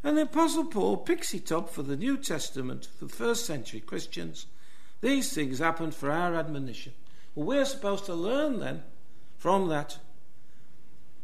And 0.03 0.17
the 0.17 0.23
Apostle 0.23 0.65
Paul 0.65 0.97
picks 0.97 1.33
it 1.33 1.51
up 1.51 1.69
for 1.69 1.83
the 1.83 1.97
New 1.97 2.17
Testament, 2.17 2.87
for 2.97 3.07
first 3.07 3.45
century 3.45 3.81
Christians, 3.81 4.47
These 5.01 5.33
things 5.33 5.59
happened 5.59 5.95
for 5.95 6.11
our 6.11 6.35
admonition. 6.35 6.93
We're 7.35 7.65
supposed 7.65 8.05
to 8.05 8.13
learn 8.13 8.59
then 8.59 8.83
from 9.37 9.69
that 9.69 9.97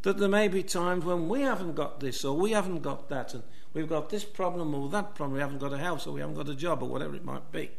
that 0.03 0.17
there 0.17 0.29
may 0.29 0.47
be 0.47 0.63
times 0.63 1.03
when 1.03 1.27
we 1.27 1.41
haven't 1.41 1.75
got 1.75 1.99
this 1.99 2.23
or 2.23 2.37
we 2.37 2.51
haven't 2.51 2.81
got 2.81 3.09
that 3.09 3.33
and 3.33 3.43
we've 3.73 3.89
got 3.89 4.09
this 4.09 4.23
problem 4.23 4.73
or 4.73 4.89
that 4.89 5.15
problem, 5.15 5.33
we 5.33 5.41
haven't 5.41 5.57
got 5.59 5.73
a 5.73 5.77
house 5.77 6.07
or 6.07 6.13
we 6.13 6.21
haven't 6.21 6.35
got 6.35 6.47
a 6.47 6.55
job 6.55 6.81
or 6.81 6.87
whatever 6.87 7.15
it 7.15 7.25
might 7.25 7.51
be. 7.51 7.71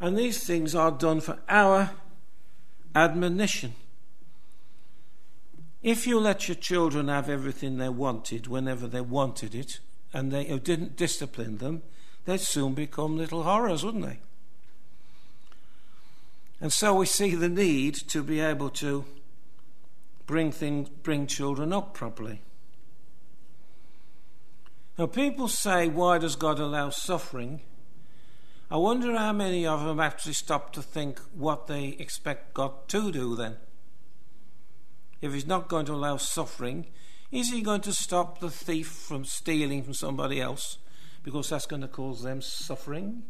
And 0.00 0.18
these 0.18 0.44
things 0.44 0.74
are 0.74 0.90
done 0.90 1.20
for 1.20 1.38
our 1.48 1.90
admonition. 2.94 3.74
If 5.82 6.06
you 6.06 6.18
let 6.18 6.48
your 6.48 6.56
children 6.56 7.08
have 7.08 7.28
everything 7.28 7.78
they 7.78 7.88
wanted 7.88 8.46
whenever 8.46 8.86
they 8.86 9.00
wanted 9.00 9.54
it, 9.54 9.78
and 10.12 10.32
they 10.32 10.44
didn't 10.58 10.96
discipline 10.96 11.58
them, 11.58 11.82
they'd 12.24 12.40
soon 12.40 12.74
become 12.74 13.16
little 13.16 13.44
horrors, 13.44 13.84
wouldn't 13.84 14.04
they? 14.04 14.18
And 16.60 16.72
so 16.72 16.94
we 16.94 17.06
see 17.06 17.34
the 17.34 17.48
need 17.48 17.94
to 18.08 18.22
be 18.22 18.40
able 18.40 18.70
to 18.70 19.04
bring 20.26 20.52
things, 20.52 20.88
bring 20.88 21.26
children 21.26 21.72
up 21.72 21.94
properly. 21.94 22.42
Now, 24.98 25.06
people 25.06 25.48
say, 25.48 25.88
why 25.88 26.18
does 26.18 26.36
God 26.36 26.58
allow 26.58 26.90
suffering? 26.90 27.60
I 28.70 28.76
wonder 28.76 29.16
how 29.16 29.32
many 29.32 29.66
of 29.66 29.84
them 29.84 29.98
actually 29.98 30.34
stop 30.34 30.72
to 30.74 30.82
think 30.82 31.18
what 31.34 31.66
they 31.66 31.96
expect 31.98 32.52
God 32.52 32.86
to 32.88 33.10
do 33.10 33.34
then. 33.34 33.56
If 35.22 35.32
He's 35.32 35.46
not 35.46 35.68
going 35.68 35.86
to 35.86 35.94
allow 35.94 36.18
suffering, 36.18 36.86
is 37.32 37.50
He 37.50 37.62
going 37.62 37.80
to 37.80 37.92
stop 37.92 38.40
the 38.40 38.50
thief 38.50 38.88
from 38.88 39.24
stealing 39.24 39.82
from 39.82 39.94
somebody 39.94 40.40
else 40.40 40.78
because 41.22 41.48
that's 41.48 41.66
going 41.66 41.82
to 41.82 41.88
cause 41.88 42.22
them 42.22 42.42
suffering? 42.42 43.24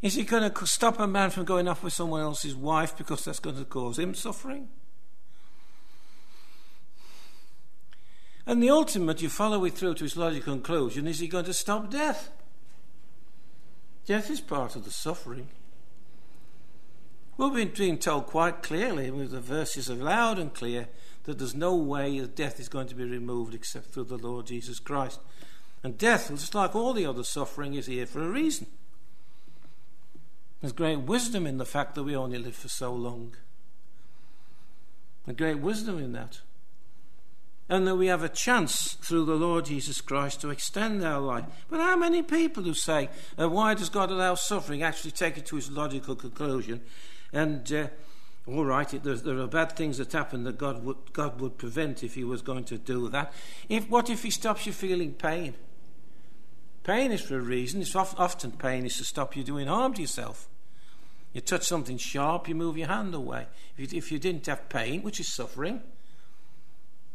Is 0.00 0.14
He 0.14 0.22
going 0.22 0.50
to 0.50 0.66
stop 0.66 1.00
a 1.00 1.06
man 1.06 1.30
from 1.30 1.44
going 1.44 1.66
off 1.68 1.82
with 1.82 1.92
someone 1.92 2.20
else's 2.20 2.54
wife 2.54 2.96
because 2.96 3.24
that's 3.24 3.40
going 3.40 3.56
to 3.56 3.64
cause 3.64 3.98
him 3.98 4.14
suffering? 4.14 4.68
And 8.46 8.62
the 8.62 8.70
ultimate, 8.70 9.20
you 9.20 9.28
follow 9.28 9.64
it 9.66 9.74
through 9.74 9.94
to 9.96 10.04
its 10.04 10.16
logical 10.16 10.54
conclusion, 10.54 11.06
is 11.06 11.18
He 11.18 11.28
going 11.28 11.44
to 11.44 11.52
stop 11.52 11.90
death? 11.90 12.30
Death 14.06 14.30
is 14.30 14.40
part 14.40 14.74
of 14.74 14.84
the 14.84 14.90
suffering. 14.90 15.48
We've 17.36 17.74
been 17.74 17.98
told 17.98 18.26
quite 18.26 18.62
clearly, 18.62 19.10
with 19.10 19.32
the 19.32 19.40
verses 19.40 19.90
are 19.90 19.94
loud 19.94 20.38
and 20.38 20.52
clear, 20.54 20.88
that 21.24 21.38
there's 21.38 21.54
no 21.54 21.74
way 21.74 22.18
that 22.20 22.34
death 22.34 22.58
is 22.58 22.70
going 22.70 22.88
to 22.88 22.94
be 22.94 23.04
removed 23.04 23.54
except 23.54 23.92
through 23.92 24.04
the 24.04 24.16
Lord 24.16 24.46
Jesus 24.46 24.80
Christ. 24.80 25.20
And 25.84 25.98
death, 25.98 26.30
just 26.30 26.54
like 26.54 26.74
all 26.74 26.94
the 26.94 27.04
other 27.04 27.24
suffering, 27.24 27.74
is 27.74 27.86
here 27.86 28.06
for 28.06 28.22
a 28.22 28.28
reason. 28.30 28.66
There's 30.60 30.72
great 30.72 31.00
wisdom 31.00 31.46
in 31.46 31.58
the 31.58 31.64
fact 31.64 31.94
that 31.94 32.02
we 32.02 32.16
only 32.16 32.38
live 32.38 32.56
for 32.56 32.68
so 32.68 32.92
long. 32.92 33.34
There's 35.24 35.36
great 35.36 35.60
wisdom 35.60 35.98
in 35.98 36.12
that 36.12 36.40
and 37.68 37.86
that 37.86 37.96
we 37.96 38.06
have 38.06 38.22
a 38.22 38.28
chance 38.28 38.94
through 38.94 39.26
the 39.26 39.34
Lord 39.34 39.66
Jesus 39.66 40.00
Christ 40.00 40.40
to 40.40 40.50
extend 40.50 41.04
our 41.04 41.20
life. 41.20 41.44
But 41.68 41.80
how 41.80 41.96
many 41.96 42.22
people 42.22 42.62
who 42.62 42.74
say, 42.74 43.10
uh, 43.38 43.48
Why 43.48 43.74
does 43.74 43.90
God 43.90 44.10
allow 44.10 44.34
suffering? 44.34 44.82
actually 44.82 45.10
take 45.10 45.36
it 45.36 45.46
to 45.46 45.58
its 45.58 45.70
logical 45.70 46.16
conclusion. 46.16 46.80
And, 47.32 47.70
uh, 47.72 47.88
all 48.46 48.64
right, 48.64 48.92
it, 48.94 49.02
there 49.04 49.38
are 49.38 49.46
bad 49.46 49.72
things 49.72 49.98
that 49.98 50.12
happen 50.12 50.44
that 50.44 50.56
God 50.56 50.82
would, 50.82 51.12
God 51.12 51.40
would 51.40 51.58
prevent 51.58 52.02
if 52.02 52.14
He 52.14 52.24
was 52.24 52.40
going 52.40 52.64
to 52.64 52.78
do 52.78 53.10
that. 53.10 53.34
If, 53.68 53.88
what 53.90 54.08
if 54.08 54.22
He 54.22 54.30
stops 54.30 54.64
you 54.64 54.72
feeling 54.72 55.12
pain? 55.12 55.54
Pain 56.88 57.12
is 57.12 57.20
for 57.20 57.36
a 57.36 57.40
reason. 57.42 57.82
It's 57.82 57.94
often 57.94 58.52
pain 58.52 58.86
is 58.86 58.96
to 58.96 59.04
stop 59.04 59.36
you 59.36 59.44
doing 59.44 59.66
harm 59.66 59.92
to 59.92 60.00
yourself. 60.00 60.48
You 61.34 61.42
touch 61.42 61.64
something 61.64 61.98
sharp, 61.98 62.48
you 62.48 62.54
move 62.54 62.78
your 62.78 62.88
hand 62.88 63.14
away. 63.14 63.46
If 63.76 63.92
you, 63.92 63.98
if 63.98 64.10
you 64.10 64.18
didn't 64.18 64.46
have 64.46 64.70
pain, 64.70 65.02
which 65.02 65.20
is 65.20 65.30
suffering, 65.30 65.82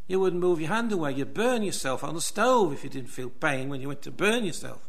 you 0.08 0.20
wouldn't 0.20 0.44
move 0.44 0.62
your 0.62 0.70
hand 0.70 0.92
away. 0.92 1.14
You'd 1.14 1.34
burn 1.34 1.64
yourself 1.64 2.04
on 2.04 2.14
the 2.14 2.22
stove 2.22 2.72
if 2.72 2.84
you 2.84 2.90
didn't 2.92 3.10
feel 3.10 3.32
pain 3.32 3.68
when 3.68 3.82
you 3.82 3.88
went 3.88 4.04
to 4.04 4.12
burn 4.12 4.46
yourself. 4.46 4.86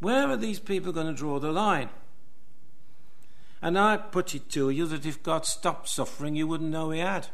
Where 0.00 0.28
are 0.28 0.36
these 0.36 0.58
people 0.58 0.92
going 0.92 1.06
to 1.06 1.14
draw 1.14 1.38
the 1.38 1.50
line? 1.50 1.88
And 3.62 3.78
I 3.78 3.96
put 3.96 4.34
it 4.34 4.50
to 4.50 4.68
you 4.68 4.84
that 4.88 5.06
if 5.06 5.22
God 5.22 5.46
stopped 5.46 5.88
suffering, 5.88 6.36
you 6.36 6.46
wouldn't 6.46 6.68
know 6.68 6.90
He 6.90 7.00
had. 7.00 7.28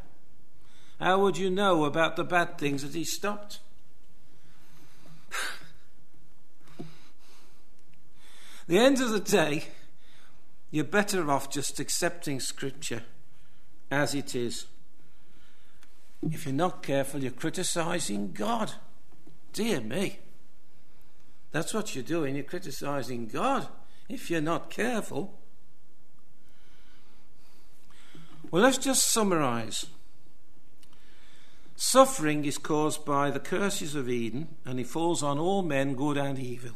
How 1.01 1.21
would 1.21 1.37
you 1.37 1.51
know 1.51 1.85
about 1.85 2.15
the 2.15 2.23
bad 2.23 2.59
things 2.59 2.83
that 2.83 2.95
He 2.95 3.03
stopped? 3.03 3.59
the 8.69 8.79
end 8.79 9.01
of 9.01 9.11
the 9.11 9.21
day, 9.21 9.65
you're 10.71 10.85
better 10.85 11.31
off 11.31 11.51
just 11.51 11.81
accepting 11.81 12.39
Scripture 12.39 13.03
as 13.91 14.15
it 14.15 14.35
is 14.35 14.67
if 16.23 16.47
you're 16.47 16.55
not 16.55 16.83
careful, 16.83 17.23
you're 17.23 17.31
criticizing 17.31 18.33
God. 18.33 18.73
Dear 19.53 19.81
me. 19.81 20.19
That's 21.53 21.73
what 21.73 21.95
you're 21.95 22.05
doing. 22.05 22.35
You're 22.35 22.45
criticizing 22.45 23.27
God 23.29 23.69
if 24.09 24.31
you're 24.31 24.41
not 24.41 24.71
careful. 24.71 25.39
Well, 28.51 28.63
let's 28.63 28.79
just 28.79 29.11
summarize. 29.11 29.87
Suffering 31.77 32.45
is 32.45 32.59
caused 32.59 33.05
by 33.05 33.31
the 33.31 33.41
curses 33.41 33.95
of 33.95 34.09
Eden, 34.09 34.57
and 34.65 34.81
it 34.81 34.89
falls 34.89 35.23
on 35.23 35.39
all 35.39 35.63
men, 35.63 35.95
good 35.95 36.17
and 36.17 36.39
evil. 36.39 36.73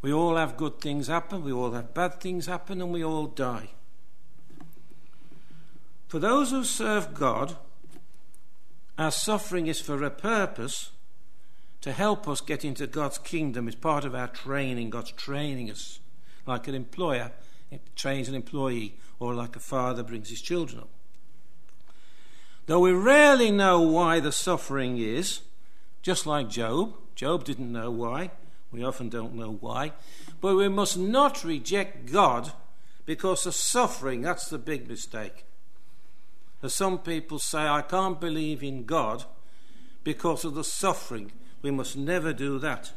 We 0.00 0.12
all 0.12 0.36
have 0.36 0.56
good 0.56 0.80
things 0.80 1.08
happen, 1.08 1.42
we 1.42 1.52
all 1.52 1.72
have 1.72 1.94
bad 1.94 2.20
things 2.20 2.46
happen, 2.46 2.80
and 2.80 2.92
we 2.92 3.04
all 3.04 3.26
die. 3.26 3.70
For 6.06 6.18
those 6.18 6.50
who 6.50 6.64
serve 6.64 7.14
God, 7.14 7.56
our 8.96 9.10
suffering 9.10 9.66
is 9.66 9.80
for 9.80 10.02
a 10.02 10.10
purpose 10.10 10.90
to 11.80 11.92
help 11.92 12.26
us 12.26 12.40
get 12.40 12.64
into 12.64 12.86
God's 12.86 13.18
kingdom. 13.18 13.68
It's 13.68 13.76
part 13.76 14.04
of 14.04 14.14
our 14.14 14.28
training. 14.28 14.90
God's 14.90 15.12
training 15.12 15.70
us. 15.70 16.00
Like 16.46 16.66
an 16.66 16.74
employer 16.74 17.32
trains 17.94 18.28
an 18.28 18.34
employee, 18.34 18.96
or 19.20 19.34
like 19.34 19.54
a 19.54 19.60
father 19.60 20.02
brings 20.02 20.30
his 20.30 20.40
children 20.40 20.80
up. 20.80 20.88
Though 22.66 22.80
we 22.80 22.92
rarely 22.92 23.50
know 23.50 23.80
why 23.80 24.20
the 24.20 24.32
suffering 24.32 24.98
is, 24.98 25.40
just 26.02 26.26
like 26.26 26.48
Job, 26.48 26.94
Job 27.14 27.44
didn't 27.44 27.70
know 27.70 27.90
why. 27.90 28.30
We 28.70 28.84
often 28.84 29.08
don't 29.08 29.34
know 29.34 29.56
why. 29.60 29.92
But 30.40 30.56
we 30.56 30.68
must 30.68 30.98
not 30.98 31.44
reject 31.44 32.12
God 32.12 32.52
because 33.06 33.46
of 33.46 33.54
suffering. 33.54 34.22
That's 34.22 34.48
the 34.48 34.58
big 34.58 34.88
mistake. 34.88 35.44
As 36.62 36.74
some 36.74 36.98
people 36.98 37.38
say, 37.38 37.66
I 37.66 37.82
can't 37.82 38.20
believe 38.20 38.62
in 38.62 38.84
God 38.84 39.24
because 40.04 40.44
of 40.44 40.54
the 40.54 40.64
suffering. 40.64 41.32
We 41.62 41.70
must 41.70 41.96
never 41.96 42.32
do 42.32 42.58
that. 42.58 42.92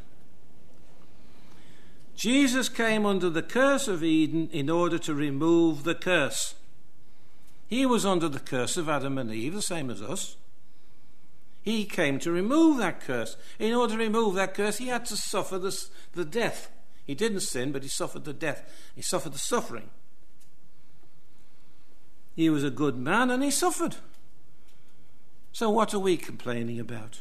Jesus 2.14 2.68
came 2.68 3.06
under 3.06 3.30
the 3.30 3.42
curse 3.42 3.88
of 3.88 4.04
Eden 4.04 4.48
in 4.52 4.68
order 4.68 4.98
to 4.98 5.14
remove 5.14 5.84
the 5.84 5.94
curse. 5.94 6.54
He 7.66 7.86
was 7.86 8.04
under 8.04 8.28
the 8.28 8.40
curse 8.40 8.76
of 8.76 8.88
Adam 8.88 9.16
and 9.16 9.32
Eve, 9.32 9.54
the 9.54 9.62
same 9.62 9.88
as 9.88 10.02
us. 10.02 10.36
He 11.62 11.84
came 11.84 12.18
to 12.18 12.32
remove 12.32 12.78
that 12.78 13.00
curse. 13.00 13.36
In 13.58 13.72
order 13.72 13.94
to 13.94 13.98
remove 13.98 14.34
that 14.34 14.54
curse, 14.54 14.78
he 14.78 14.88
had 14.88 15.06
to 15.06 15.16
suffer 15.16 15.58
the, 15.58 15.86
the 16.12 16.24
death. 16.24 16.70
He 17.04 17.14
didn't 17.14 17.40
sin, 17.40 17.72
but 17.72 17.84
he 17.84 17.88
suffered 17.88 18.24
the 18.24 18.32
death. 18.32 18.68
He 18.94 19.02
suffered 19.02 19.32
the 19.32 19.38
suffering. 19.38 19.90
He 22.34 22.50
was 22.50 22.64
a 22.64 22.70
good 22.70 22.96
man 22.96 23.30
and 23.30 23.42
he 23.42 23.50
suffered. 23.50 23.96
So, 25.52 25.70
what 25.70 25.92
are 25.94 25.98
we 25.98 26.16
complaining 26.16 26.80
about? 26.80 27.20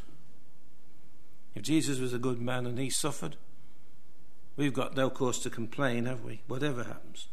If 1.54 1.64
Jesus 1.64 2.00
was 2.00 2.14
a 2.14 2.20
good 2.20 2.42
man 2.42 2.66
and 2.66 2.80
he 2.80 2.90
suffered, 2.90 3.36
we've 4.56 4.74
got 4.74 4.96
no 4.96 5.10
cause 5.10 5.40
to 5.40 5.50
complain, 5.50 6.06
have 6.06 6.24
we? 6.24 6.42
Whatever 6.48 6.86
happens. 6.86 7.28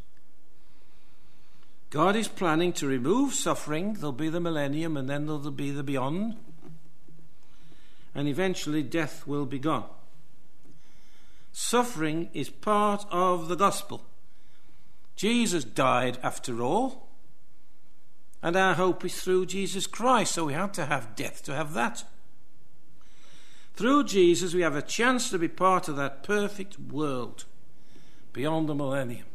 God 1.89 2.15
is 2.15 2.27
planning 2.27 2.73
to 2.73 2.85
remove 2.85 3.33
suffering. 3.33 3.93
There'll 3.93 4.11
be 4.11 4.29
the 4.29 4.39
millennium 4.39 4.97
and 4.97 5.09
then 5.09 5.25
there'll 5.25 5.49
be 5.49 5.71
the 5.71 5.83
beyond. 5.83 6.35
And 8.19 8.27
eventually 8.27 8.83
death 8.83 9.25
will 9.25 9.45
be 9.45 9.59
gone. 9.59 9.85
Suffering 11.53 12.29
is 12.33 12.49
part 12.49 13.05
of 13.09 13.47
the 13.47 13.55
gospel. 13.55 14.03
Jesus 15.15 15.63
died 15.63 16.17
after 16.21 16.61
all. 16.61 17.07
And 18.43 18.57
our 18.57 18.73
hope 18.73 19.05
is 19.05 19.21
through 19.21 19.45
Jesus 19.45 19.87
Christ, 19.87 20.33
so 20.33 20.43
we 20.43 20.51
have 20.51 20.73
to 20.73 20.87
have 20.87 21.15
death 21.15 21.43
to 21.43 21.55
have 21.55 21.73
that. 21.75 22.03
Through 23.75 24.03
Jesus, 24.03 24.53
we 24.53 24.63
have 24.63 24.75
a 24.75 24.81
chance 24.81 25.29
to 25.29 25.39
be 25.39 25.47
part 25.47 25.87
of 25.87 25.95
that 25.95 26.21
perfect 26.21 26.77
world 26.77 27.45
beyond 28.33 28.67
the 28.67 28.75
millennium. 28.75 29.27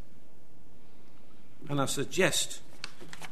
And 1.71 1.81
I 1.81 1.87
suggest 1.87 2.61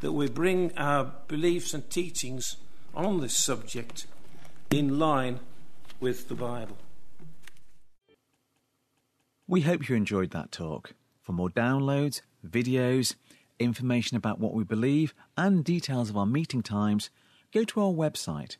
that 0.00 0.12
we 0.12 0.30
bring 0.30 0.72
our 0.78 1.12
beliefs 1.28 1.74
and 1.74 1.90
teachings 1.90 2.56
on 2.94 3.20
this 3.20 3.36
subject 3.36 4.06
in 4.72 4.98
line 4.98 5.38
with 6.00 6.26
the 6.28 6.34
Bible. 6.34 6.76
We 9.46 9.60
hope 9.60 9.88
you 9.88 9.94
enjoyed 9.96 10.30
that 10.30 10.50
talk. 10.50 10.94
For 11.20 11.32
more 11.32 11.50
downloads, 11.50 12.22
videos, 12.46 13.16
information 13.58 14.16
about 14.16 14.40
what 14.40 14.54
we 14.54 14.64
believe, 14.64 15.12
and 15.36 15.62
details 15.62 16.08
of 16.08 16.16
our 16.16 16.24
meeting 16.24 16.62
times, 16.62 17.10
go 17.52 17.64
to 17.64 17.82
our 17.82 17.92
website, 17.92 18.56